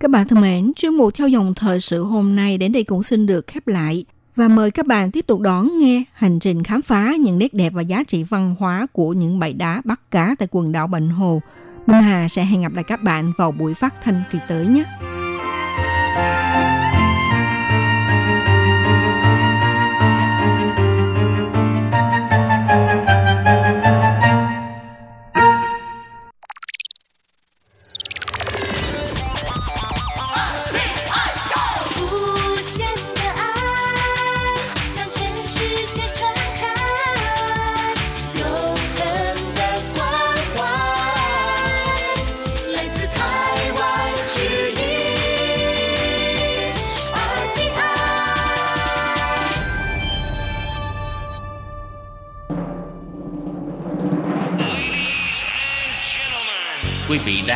[0.00, 3.02] Các bạn thân mến, chuyên mục theo dòng thời sự hôm nay đến đây cũng
[3.02, 4.04] xin được khép lại.
[4.36, 7.72] Và mời các bạn tiếp tục đón nghe hành trình khám phá những nét đẹp
[7.72, 11.10] và giá trị văn hóa của những bãi đá bắt cá tại quần đảo Bình
[11.10, 11.40] Hồ.
[11.86, 14.84] Minh Hà sẽ hẹn gặp lại các bạn vào buổi phát thanh kỳ tới nhé.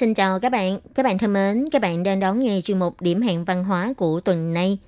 [0.00, 0.78] Xin chào các bạn.
[0.94, 3.92] Các bạn thân mến, các bạn đang đón nghe chuyên mục Điểm hẹn văn hóa
[3.96, 4.78] của tuần này.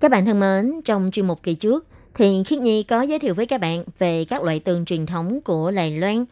[0.00, 3.34] Các bạn thân mến, trong chuyên mục kỳ trước, thì Khiết Nhi có giới thiệu
[3.34, 6.24] với các bạn về các loại tương truyền thống của Đài Loan.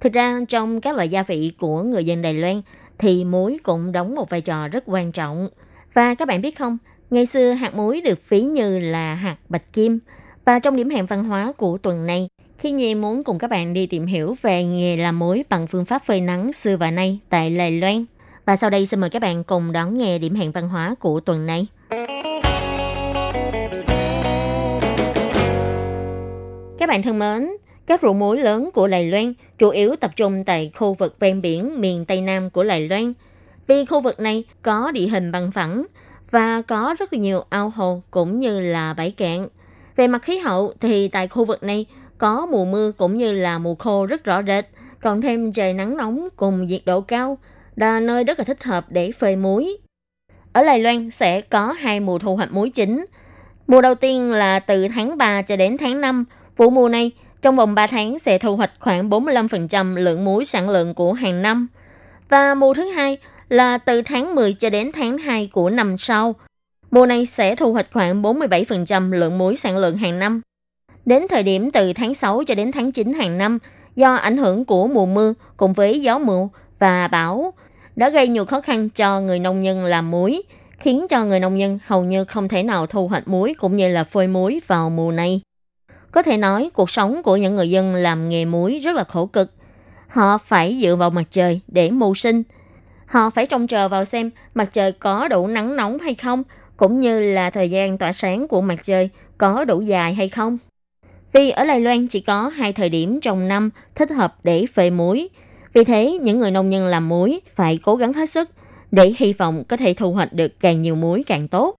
[0.00, 2.62] Thực ra, trong các loại gia vị của người dân Đài Loan,
[2.98, 5.48] thì muối cũng đóng một vai trò rất quan trọng.
[5.92, 6.78] Và các bạn biết không,
[7.10, 9.98] ngày xưa hạt muối được ví như là hạt bạch kim.
[10.44, 12.28] Và trong điểm hẹn văn hóa của tuần này,
[12.58, 15.84] khi Nhi muốn cùng các bạn đi tìm hiểu về nghề làm muối bằng phương
[15.84, 18.04] pháp phơi nắng xưa và nay tại Lài Loan.
[18.44, 21.20] Và sau đây xin mời các bạn cùng đón nghe điểm hẹn văn hóa của
[21.20, 21.66] tuần này.
[26.78, 27.48] Các bạn thân mến,
[27.86, 31.42] các ruộng muối lớn của Đài Loan chủ yếu tập trung tại khu vực ven
[31.42, 33.12] biển miền Tây Nam của Đài Loan.
[33.66, 35.86] Vì khu vực này có địa hình bằng phẳng
[36.30, 39.48] và có rất nhiều ao hồ cũng như là bãi cạn.
[39.96, 41.86] Về mặt khí hậu thì tại khu vực này
[42.18, 44.66] có mùa mưa cũng như là mùa khô rất rõ rệt,
[45.00, 47.38] còn thêm trời nắng nóng cùng nhiệt độ cao,
[47.76, 49.76] là nơi rất là thích hợp để phơi muối.
[50.52, 53.06] Ở Đài Loan sẽ có hai mùa thu hoạch muối chính.
[53.66, 56.24] Mùa đầu tiên là từ tháng 3 cho đến tháng 5.
[56.56, 57.10] Vụ mùa này,
[57.42, 61.42] trong vòng 3 tháng sẽ thu hoạch khoảng 45% lượng muối sản lượng của hàng
[61.42, 61.66] năm.
[62.28, 66.34] Và mùa thứ hai là từ tháng 10 cho đến tháng 2 của năm sau.
[66.90, 70.40] Mùa này sẽ thu hoạch khoảng 47% lượng muối sản lượng hàng năm.
[71.06, 73.58] Đến thời điểm từ tháng 6 cho đến tháng 9 hàng năm,
[73.96, 76.48] do ảnh hưởng của mùa mưa cùng với gió mùa
[76.78, 77.52] và bão
[77.96, 80.42] đã gây nhiều khó khăn cho người nông dân làm muối,
[80.78, 83.88] khiến cho người nông dân hầu như không thể nào thu hoạch muối cũng như
[83.88, 85.40] là phơi muối vào mùa này.
[86.10, 89.26] Có thể nói cuộc sống của những người dân làm nghề muối rất là khổ
[89.26, 89.52] cực.
[90.08, 92.42] Họ phải dựa vào mặt trời để mưu sinh.
[93.06, 96.42] Họ phải trông chờ vào xem mặt trời có đủ nắng nóng hay không,
[96.76, 100.58] cũng như là thời gian tỏa sáng của mặt trời có đủ dài hay không.
[101.32, 104.90] Vì ở Đài Loan chỉ có hai thời điểm trong năm thích hợp để phơi
[104.90, 105.28] muối.
[105.72, 108.50] Vì thế, những người nông dân làm muối phải cố gắng hết sức
[108.90, 111.74] để hy vọng có thể thu hoạch được càng nhiều muối càng tốt.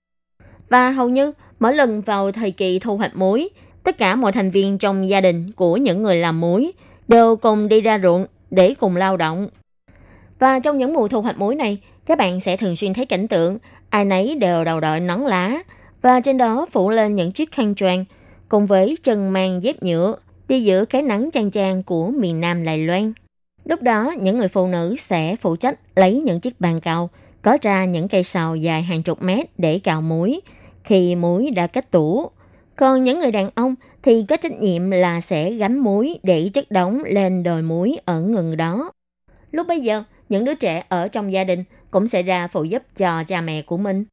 [0.70, 3.50] Và hầu như mỗi lần vào thời kỳ thu hoạch muối,
[3.84, 6.72] tất cả mọi thành viên trong gia đình của những người làm muối
[7.08, 9.48] đều cùng đi ra ruộng để cùng lao động.
[10.40, 13.28] Và trong những mùa thu hoạch muối này, các bạn sẽ thường xuyên thấy cảnh
[13.28, 13.58] tượng
[13.90, 15.58] ai nấy đều đầu đội nón lá
[16.02, 18.06] và trên đó phủ lên những chiếc khăn choàng
[18.50, 20.16] cùng với chân mang dép nhựa
[20.48, 23.14] đi giữa cái nắng chang chang của miền Nam Đài Loan.
[23.66, 27.10] Lúc đó, những người phụ nữ sẽ phụ trách lấy những chiếc bàn cào,
[27.42, 30.42] có ra những cây sào dài hàng chục mét để cào muối
[30.84, 32.30] khi muối đã kết tủ.
[32.76, 36.72] Còn những người đàn ông thì có trách nhiệm là sẽ gánh muối để chất
[36.72, 38.92] đóng lên đồi muối ở ngừng đó.
[39.52, 42.84] Lúc bây giờ, những đứa trẻ ở trong gia đình cũng sẽ ra phụ giúp
[42.98, 44.06] cho cha mẹ của mình.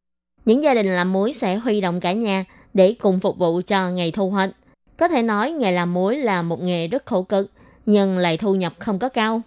[0.44, 3.90] Những gia đình làm muối sẽ huy động cả nhà để cùng phục vụ cho
[3.90, 4.50] ngày thu hoạch.
[4.98, 7.50] Có thể nói nghề làm muối là một nghề rất khổ cực,
[7.86, 9.42] nhưng lại thu nhập không có cao.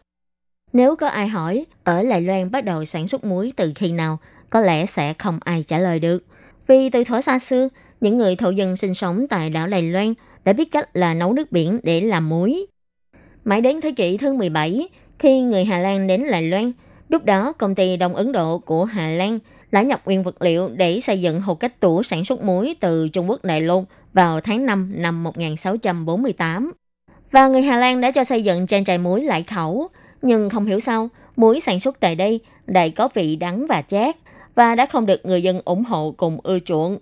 [0.73, 4.17] Nếu có ai hỏi ở Lài Loan bắt đầu sản xuất muối từ khi nào,
[4.49, 6.23] có lẽ sẽ không ai trả lời được.
[6.67, 7.69] Vì từ thuở xa xưa,
[8.01, 10.13] những người thổ dân sinh sống tại đảo Lài Loan
[10.45, 12.65] đã biết cách là nấu nước biển để làm muối.
[13.45, 14.87] Mãi đến thế kỷ thứ 17,
[15.19, 16.71] khi người Hà Lan đến Lài Loan,
[17.09, 19.39] lúc đó công ty Đông Ấn Độ của Hà Lan
[19.77, 23.09] đã nhập nguyên vật liệu để xây dựng hồ cách tủ sản xuất muối từ
[23.09, 26.71] Trung Quốc Đài Loan vào tháng 5 năm 1648.
[27.31, 29.87] Và người Hà Lan đã cho xây dựng trang trại muối lại khẩu,
[30.21, 34.15] nhưng không hiểu sao, muối sản xuất tại đây lại có vị đắng và chát
[34.55, 36.97] và đã không được người dân ủng hộ cùng ưa chuộng.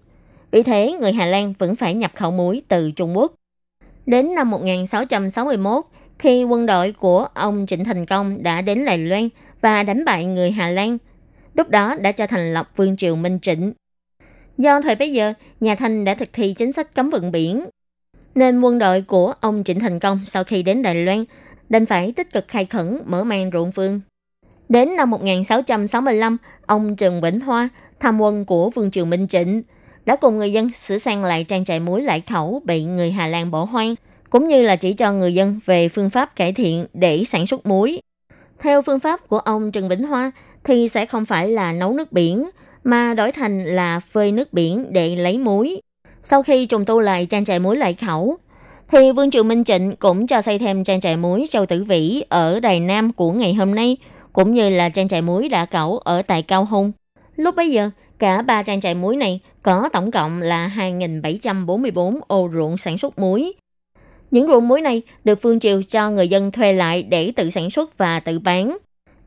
[0.52, 3.34] Vì thế, người Hà Lan vẫn phải nhập khẩu muối từ Trung Quốc.
[4.06, 5.86] Đến năm 1661,
[6.20, 9.30] khi quân đội của ông Trịnh Thành Công đã đến Đài Loan
[9.62, 10.98] và đánh bại người Hà Lan,
[11.56, 13.74] lúc đó đã cho thành lập Vương triều Minh Trịnh.
[14.58, 17.66] Do thời bấy giờ, nhà Thanh đã thực thi chính sách cấm vận biển,
[18.36, 21.26] nên quân đội của ông Trịnh Thành Công sau khi đến Đài Loan
[21.70, 24.02] đành phải tích cực khai khẩn mở mang ruộng vườn.
[24.70, 29.64] Đến năm 1665, ông Trần Vĩnh Hoa, tham quân của Vương triều Minh Trịnh,
[30.06, 33.28] đã cùng người dân sửa sang lại trang trại muối lại khẩu bị người Hà
[33.28, 33.96] Lan bỏ hoang,
[34.30, 37.66] cũng như là chỉ cho người dân về phương pháp cải thiện để sản xuất
[37.66, 38.02] muối.
[38.60, 40.32] Theo phương pháp của ông Trần Vĩnh Hoa
[40.66, 42.50] thì sẽ không phải là nấu nước biển,
[42.84, 45.82] mà đổi thành là phơi nước biển để lấy muối.
[46.24, 48.38] Sau khi trùng tu lại trang trại muối lại khẩu,
[48.88, 52.24] thì Vương Triều Minh Trịnh cũng cho xây thêm trang trại muối Châu Tử Vĩ
[52.30, 53.98] ở Đài Nam của ngày hôm nay,
[54.34, 56.92] cũng như là trang trại muối đã cẩu ở tại Cao Hùng.
[57.36, 57.90] Lúc bấy giờ,
[58.20, 63.20] cả ba trang trại muối này có tổng cộng là 2.744 ô ruộng sản xuất
[63.20, 63.54] muối.
[64.32, 67.70] Những ruộng muối này được Phương Triều cho người dân thuê lại để tự sản
[67.70, 68.78] xuất và tự bán.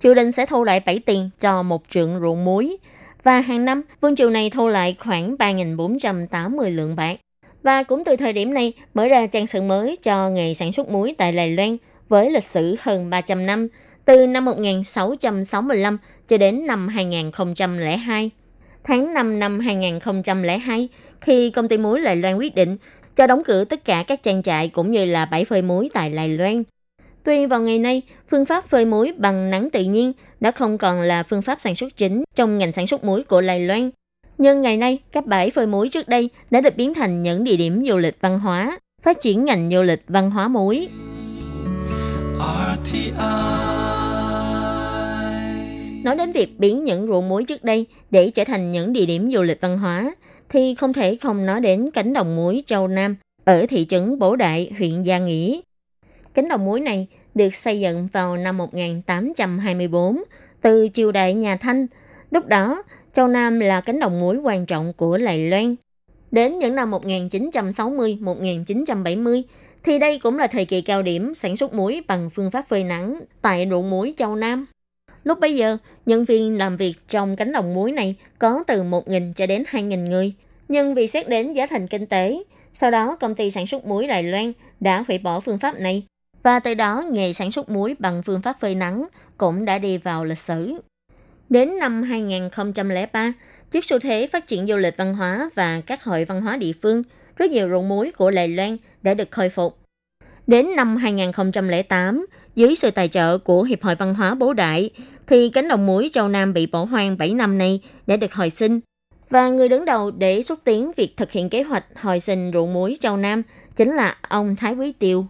[0.00, 2.76] Triều đình sẽ thu lại 7 tiền cho một trượng ruộng muối.
[3.22, 7.16] Và hàng năm, Vương Triều này thu lại khoảng 3.480 lượng bạc.
[7.62, 10.88] Và cũng từ thời điểm này mở ra trang sử mới cho nghề sản xuất
[10.88, 11.76] muối tại Đài Loan
[12.08, 13.68] với lịch sử hơn 300 năm,
[14.04, 18.30] từ năm 1665 cho đến năm 2002.
[18.84, 20.88] Tháng 5 năm 2002,
[21.20, 22.76] khi công ty muối Lài Loan quyết định
[23.16, 26.10] cho đóng cửa tất cả các trang trại cũng như là bãi phơi muối tại
[26.10, 26.62] Lài Loan.
[27.24, 31.00] Tuy vào ngày nay, phương pháp phơi muối bằng nắng tự nhiên đã không còn
[31.00, 33.90] là phương pháp sản xuất chính trong ngành sản xuất muối của Đài Loan.
[34.38, 37.56] Nhưng ngày nay, các bãi phơi muối trước đây đã được biến thành những địa
[37.56, 40.88] điểm du lịch văn hóa, phát triển ngành du lịch văn hóa muối.
[46.04, 49.30] Nói đến việc biến những ruộng muối trước đây để trở thành những địa điểm
[49.30, 50.14] du lịch văn hóa,
[50.48, 54.36] thì không thể không nói đến cánh đồng muối Châu Nam ở thị trấn Bổ
[54.36, 55.60] Đại, huyện Gia Nghĩa.
[56.38, 60.22] Cánh đồng muối này được xây dựng vào năm 1824
[60.62, 61.86] từ triều đại nhà Thanh.
[62.30, 62.82] Lúc đó,
[63.12, 65.74] Châu Nam là cánh đồng muối quan trọng của Lài Loan.
[66.30, 69.42] Đến những năm 1960-1970,
[69.84, 72.84] thì đây cũng là thời kỳ cao điểm sản xuất muối bằng phương pháp phơi
[72.84, 74.66] nắng tại ruộng muối Châu Nam.
[75.24, 75.76] Lúc bấy giờ,
[76.06, 80.08] nhân viên làm việc trong cánh đồng muối này có từ 1.000 cho đến 2.000
[80.08, 80.32] người.
[80.68, 82.42] Nhưng vì xét đến giá thành kinh tế,
[82.74, 86.02] sau đó công ty sản xuất muối Đài Loan đã hủy bỏ phương pháp này
[86.42, 89.06] và từ đó nghề sản xuất muối bằng phương pháp phơi nắng
[89.38, 90.74] cũng đã đi vào lịch sử.
[91.48, 93.32] Đến năm 2003,
[93.70, 96.72] trước xu thế phát triển du lịch văn hóa và các hội văn hóa địa
[96.82, 97.02] phương,
[97.36, 99.78] rất nhiều ruộng muối của Đài Loan đã được khôi phục.
[100.46, 104.90] Đến năm 2008, dưới sự tài trợ của Hiệp hội Văn hóa Bố Đại,
[105.26, 108.50] thì cánh đồng muối Châu Nam bị bỏ hoang 7 năm nay đã được hồi
[108.50, 108.80] sinh.
[109.30, 112.72] Và người đứng đầu để xúc tiến việc thực hiện kế hoạch hồi sinh ruộng
[112.72, 113.42] muối Châu Nam
[113.76, 115.26] chính là ông Thái Quý Tiêu.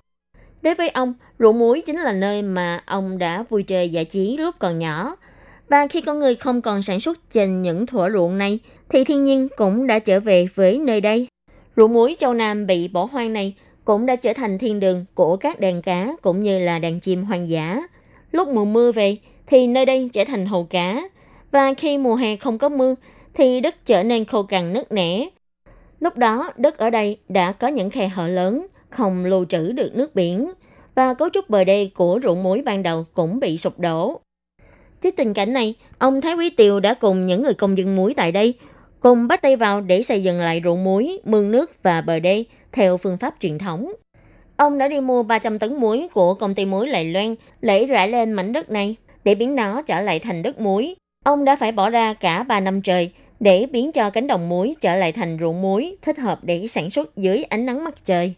[0.62, 4.36] Đối với ông, ruộng muối chính là nơi mà ông đã vui chơi giải trí
[4.36, 5.16] lúc còn nhỏ.
[5.68, 9.24] Và khi con người không còn sản xuất trên những thửa ruộng này, thì thiên
[9.24, 11.28] nhiên cũng đã trở về với nơi đây.
[11.76, 13.54] Ruộng muối Châu Nam bị bỏ hoang này
[13.84, 17.24] cũng đã trở thành thiên đường của các đàn cá cũng như là đàn chim
[17.24, 17.80] hoang dã.
[18.32, 21.02] Lúc mùa mưa về thì nơi đây trở thành hồ cá
[21.50, 22.94] và khi mùa hè không có mưa
[23.34, 25.28] thì đất trở nên khô cằn nứt nẻ.
[26.00, 29.91] Lúc đó đất ở đây đã có những khe hở lớn, không lưu trữ được
[29.95, 30.53] nước biển
[30.95, 34.20] và cấu trúc bờ đê của ruộng muối ban đầu cũng bị sụp đổ.
[35.01, 38.14] Trước tình cảnh này, ông Thái Quý Tiều đã cùng những người công dân muối
[38.14, 38.55] tại đây
[39.01, 42.45] cùng bắt tay vào để xây dựng lại ruộng muối, mương nước và bờ đê
[42.72, 43.93] theo phương pháp truyền thống.
[44.57, 48.09] Ông đã đi mua 300 tấn muối của công ty muối Lài Loan, lấy rải
[48.09, 50.95] lên mảnh đất này để biến nó trở lại thành đất muối.
[51.24, 54.74] Ông đã phải bỏ ra cả 3 năm trời để biến cho cánh đồng muối
[54.80, 58.34] trở lại thành ruộng muối thích hợp để sản xuất dưới ánh nắng mặt trời.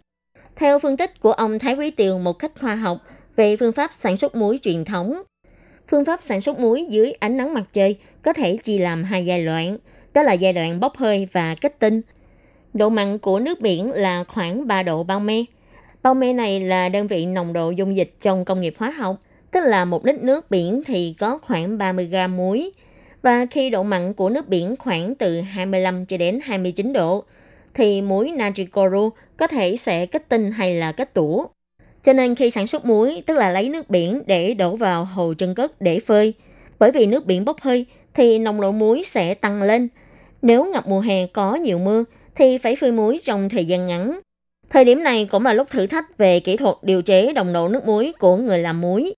[0.56, 2.98] Theo phân tích của ông Thái Quý Tiều một cách khoa học
[3.36, 5.22] về phương pháp sản xuất muối truyền thống,
[5.88, 9.24] phương pháp sản xuất muối dưới ánh nắng mặt trời có thể chia làm hai
[9.24, 9.78] giai đoạn,
[10.14, 12.00] đó là giai đoạn bốc hơi và kết tinh.
[12.74, 15.44] Độ mặn của nước biển là khoảng 3 độ bao me.
[16.02, 19.16] Bao me này là đơn vị nồng độ dung dịch trong công nghiệp hóa học,
[19.50, 22.70] tức là một lít nước biển thì có khoảng 30 gram muối.
[23.22, 27.24] Và khi độ mặn của nước biển khoảng từ 25 cho đến 29 độ,
[27.74, 28.64] thì muối natri
[29.40, 31.46] có thể sẽ kết tinh hay là kết tủa.
[32.02, 35.34] Cho nên khi sản xuất muối, tức là lấy nước biển để đổ vào hồ
[35.38, 36.32] chân cất để phơi.
[36.78, 39.88] Bởi vì nước biển bốc hơi thì nồng độ muối sẽ tăng lên.
[40.42, 44.20] Nếu ngập mùa hè có nhiều mưa thì phải phơi muối trong thời gian ngắn.
[44.70, 47.68] Thời điểm này cũng là lúc thử thách về kỹ thuật điều chế đồng độ
[47.68, 49.14] nước muối của người làm muối.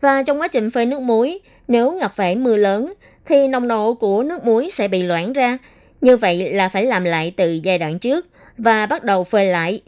[0.00, 2.92] Và trong quá trình phơi nước muối, nếu gặp phải mưa lớn
[3.26, 5.58] thì nồng độ của nước muối sẽ bị loãng ra.
[6.00, 8.26] Như vậy là phải làm lại từ giai đoạn trước
[8.58, 9.80] và bắt đầu phơi lại.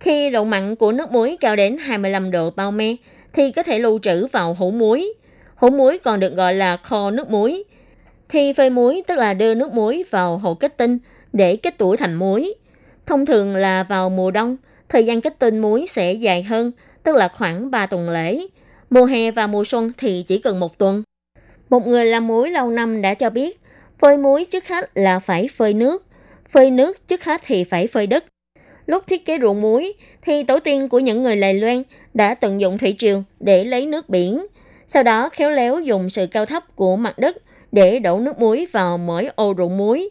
[0.00, 2.96] Khi độ mặn của nước muối cao đến 25 độ bao me
[3.32, 5.12] thì có thể lưu trữ vào hũ muối.
[5.54, 7.64] Hũ muối còn được gọi là kho nước muối.
[8.28, 10.98] Khi phơi muối tức là đưa nước muối vào hồ kết tinh
[11.32, 12.54] để kết tủa thành muối.
[13.06, 14.56] Thông thường là vào mùa đông,
[14.88, 18.46] thời gian kết tinh muối sẽ dài hơn, tức là khoảng 3 tuần lễ.
[18.90, 21.02] Mùa hè và mùa xuân thì chỉ cần một tuần.
[21.70, 23.60] Một người làm muối lâu năm đã cho biết,
[23.98, 26.06] phơi muối trước hết là phải phơi nước.
[26.54, 28.24] Phơi nước trước hết thì phải phơi đất.
[28.86, 29.92] Lúc thiết kế ruộng muối,
[30.22, 31.82] thì tổ tiên của những người Lài Loan
[32.14, 34.46] đã tận dụng thủy triều để lấy nước biển.
[34.86, 37.36] Sau đó khéo léo dùng sự cao thấp của mặt đất
[37.72, 40.08] để đổ nước muối vào mỗi ô ruộng muối.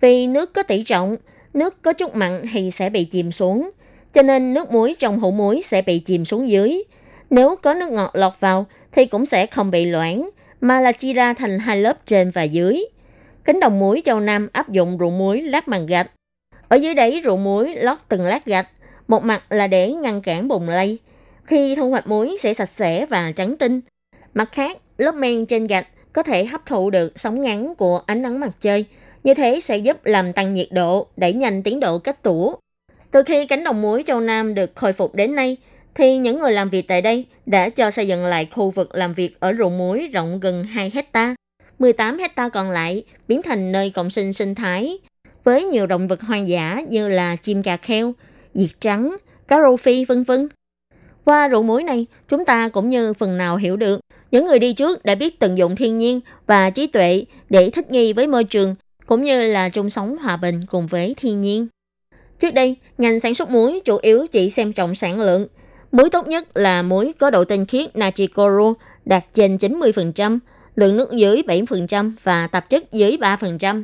[0.00, 1.16] Vì nước có tỷ trọng,
[1.54, 3.70] nước có chút mặn thì sẽ bị chìm xuống.
[4.12, 6.82] Cho nên nước muối trong hũ muối sẽ bị chìm xuống dưới.
[7.30, 11.12] Nếu có nước ngọt lọt vào thì cũng sẽ không bị loãng, mà là chia
[11.12, 12.84] ra thành hai lớp trên và dưới.
[13.44, 16.10] Cánh đồng muối châu Nam áp dụng ruộng muối lát bằng gạch.
[16.68, 18.68] Ở dưới đáy ruộng muối lót từng lát gạch,
[19.08, 20.98] một mặt là để ngăn cản bùng lây.
[21.44, 23.80] Khi thu hoạch muối sẽ sạch sẽ và trắng tinh.
[24.34, 28.22] Mặt khác, lớp men trên gạch có thể hấp thụ được sóng ngắn của ánh
[28.22, 28.84] nắng mặt trời.
[29.24, 32.54] Như thế sẽ giúp làm tăng nhiệt độ, đẩy nhanh tiến độ kết tủ
[33.10, 35.56] Từ khi cánh đồng muối châu Nam được khôi phục đến nay,
[35.94, 39.14] thì những người làm việc tại đây đã cho xây dựng lại khu vực làm
[39.14, 41.34] việc ở ruộng muối rộng gần 2 hecta.
[41.80, 44.98] 18 hecta còn lại biến thành nơi cộng sinh sinh thái
[45.44, 48.14] với nhiều động vật hoang dã như là chim cà kheo,
[48.54, 49.16] diệt trắng,
[49.48, 50.48] cá rô phi vân vân.
[51.24, 54.00] Qua ruộng muối này, chúng ta cũng như phần nào hiểu được
[54.30, 57.92] những người đi trước đã biết tận dụng thiên nhiên và trí tuệ để thích
[57.92, 58.74] nghi với môi trường
[59.06, 61.66] cũng như là chung sống hòa bình cùng với thiên nhiên.
[62.38, 65.46] Trước đây, ngành sản xuất muối chủ yếu chỉ xem trọng sản lượng.
[65.92, 68.28] Muối tốt nhất là muối có độ tinh khiết natri
[69.04, 70.38] đạt trên 90%,
[70.80, 73.82] lượng nước dưới 7% và tạp chất dưới 3%.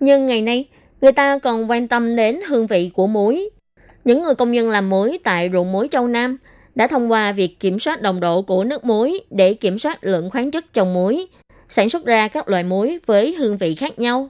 [0.00, 0.68] Nhưng ngày nay,
[1.00, 3.50] người ta còn quan tâm đến hương vị của muối.
[4.04, 6.38] Những người công nhân làm muối tại ruộng muối Châu Nam
[6.74, 10.30] đã thông qua việc kiểm soát đồng độ của nước muối để kiểm soát lượng
[10.30, 11.26] khoáng chất trong muối,
[11.68, 14.28] sản xuất ra các loại muối với hương vị khác nhau.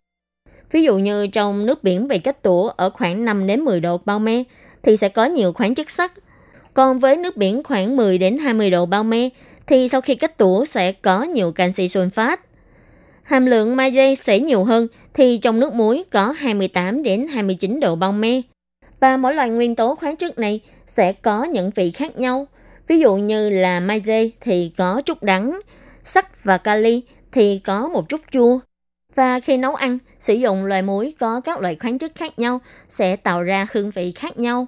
[0.73, 4.01] Ví dụ như trong nước biển bị kết tủa ở khoảng 5 đến 10 độ
[4.05, 4.43] bao me
[4.83, 6.13] thì sẽ có nhiều khoáng chất sắt.
[6.75, 9.29] Còn với nước biển khoảng 10 đến 20 độ bao me
[9.67, 12.37] thì sau khi kết tủa sẽ có nhiều canxi sunfat.
[13.23, 17.97] Hàm lượng magie sẽ nhiều hơn thì trong nước muối có 28 đến 29 độ
[17.97, 18.41] bao me.
[19.01, 22.47] Và mỗi loại nguyên tố khoáng chất này sẽ có những vị khác nhau.
[22.89, 25.61] Ví dụ như là magie thì có chút đắng,
[26.05, 27.03] sắt và kali
[27.33, 28.59] thì có một chút chua.
[29.15, 32.61] Và khi nấu ăn, sử dụng loại muối có các loại khoáng chất khác nhau
[32.89, 34.67] sẽ tạo ra hương vị khác nhau.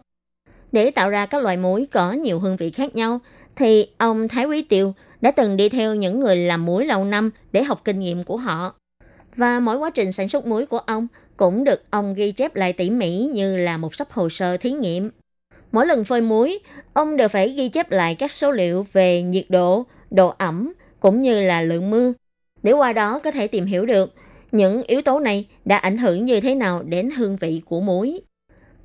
[0.72, 3.20] Để tạo ra các loại muối có nhiều hương vị khác nhau,
[3.56, 7.30] thì ông Thái Quý Tiều đã từng đi theo những người làm muối lâu năm
[7.52, 8.74] để học kinh nghiệm của họ.
[9.36, 12.72] Và mỗi quá trình sản xuất muối của ông cũng được ông ghi chép lại
[12.72, 15.10] tỉ mỉ như là một sắp hồ sơ thí nghiệm.
[15.72, 16.58] Mỗi lần phơi muối,
[16.92, 21.22] ông đều phải ghi chép lại các số liệu về nhiệt độ, độ ẩm cũng
[21.22, 22.12] như là lượng mưa,
[22.62, 24.14] để qua đó có thể tìm hiểu được
[24.52, 28.20] những yếu tố này đã ảnh hưởng như thế nào đến hương vị của muối.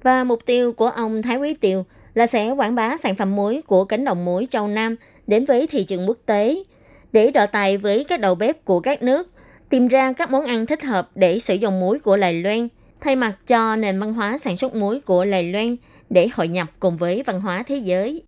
[0.03, 3.61] Và mục tiêu của ông Thái Quý Tiều là sẽ quảng bá sản phẩm muối
[3.67, 4.95] của cánh đồng muối Châu Nam
[5.27, 6.63] đến với thị trường quốc tế,
[7.11, 9.31] để đọ tài với các đầu bếp của các nước,
[9.69, 12.67] tìm ra các món ăn thích hợp để sử dụng muối của Lài Loan,
[13.01, 15.75] thay mặt cho nền văn hóa sản xuất muối của Lài Loan
[16.09, 18.23] để hội nhập cùng với văn hóa thế giới.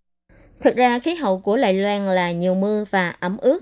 [0.62, 3.60] Thực ra khí hậu của Lài Loan là nhiều mưa và ẩm ướt,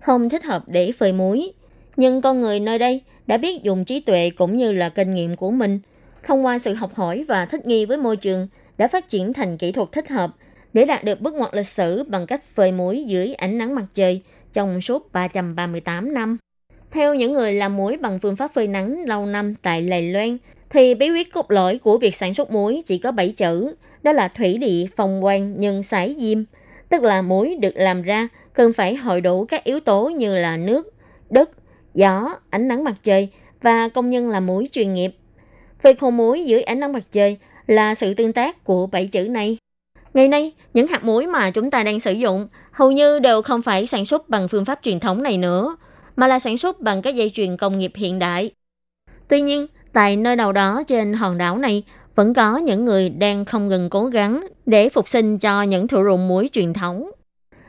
[0.00, 1.52] không thích hợp để phơi muối.
[1.96, 5.36] Nhưng con người nơi đây đã biết dùng trí tuệ cũng như là kinh nghiệm
[5.36, 5.78] của mình,
[6.22, 8.48] thông qua sự học hỏi và thích nghi với môi trường,
[8.82, 10.30] đã phát triển thành kỹ thuật thích hợp
[10.72, 13.84] để đạt được bước ngoặt lịch sử bằng cách phơi muối dưới ánh nắng mặt
[13.94, 14.22] trời
[14.52, 16.38] trong suốt 338 năm.
[16.90, 20.38] Theo những người làm muối bằng phương pháp phơi nắng lâu năm tại Lài Loan,
[20.70, 24.12] thì bí quyết cốt lõi của việc sản xuất muối chỉ có 7 chữ, đó
[24.12, 26.38] là thủy địa phong quang nhân sải diêm,
[26.88, 30.56] tức là muối được làm ra cần phải hội đủ các yếu tố như là
[30.56, 30.94] nước,
[31.30, 31.50] đất,
[31.94, 33.28] gió, ánh nắng mặt trời
[33.60, 35.14] và công nhân làm muối chuyên nghiệp.
[35.82, 37.38] Phơi khô muối dưới ánh nắng mặt trời
[37.72, 39.58] là sự tương tác của bảy chữ này.
[40.14, 43.62] Ngày nay, những hạt muối mà chúng ta đang sử dụng hầu như đều không
[43.62, 45.76] phải sản xuất bằng phương pháp truyền thống này nữa,
[46.16, 48.50] mà là sản xuất bằng các dây chuyền công nghiệp hiện đại.
[49.28, 51.82] Tuy nhiên, tại nơi nào đó trên hòn đảo này,
[52.14, 56.04] vẫn có những người đang không ngừng cố gắng để phục sinh cho những thợ
[56.04, 57.10] ruộng muối truyền thống.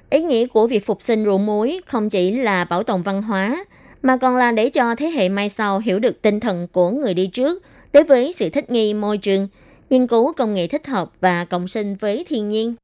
[0.09, 3.65] Ý nghĩa của việc phục sinh ruộng muối không chỉ là bảo tồn văn hóa,
[4.01, 7.13] mà còn là để cho thế hệ mai sau hiểu được tinh thần của người
[7.13, 9.47] đi trước đối với sự thích nghi môi trường,
[9.89, 12.75] nghiên cứu công nghệ thích hợp và cộng sinh với thiên nhiên.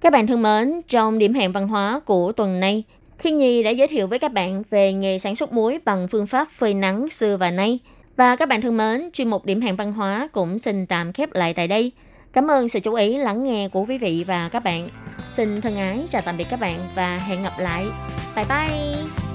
[0.00, 2.84] Các bạn thân mến, trong điểm hẹn văn hóa của tuần này,
[3.18, 6.26] Thiên Nhi đã giới thiệu với các bạn về nghề sản xuất muối bằng phương
[6.26, 7.78] pháp phơi nắng xưa và nay.
[8.16, 11.32] Và các bạn thân mến, chuyên mục điểm hẹn văn hóa cũng xin tạm khép
[11.32, 11.92] lại tại đây.
[12.32, 14.88] Cảm ơn sự chú ý lắng nghe của quý vị và các bạn.
[15.30, 17.86] Xin thân ái chào tạm biệt các bạn và hẹn gặp lại.
[18.36, 19.27] Bye bye!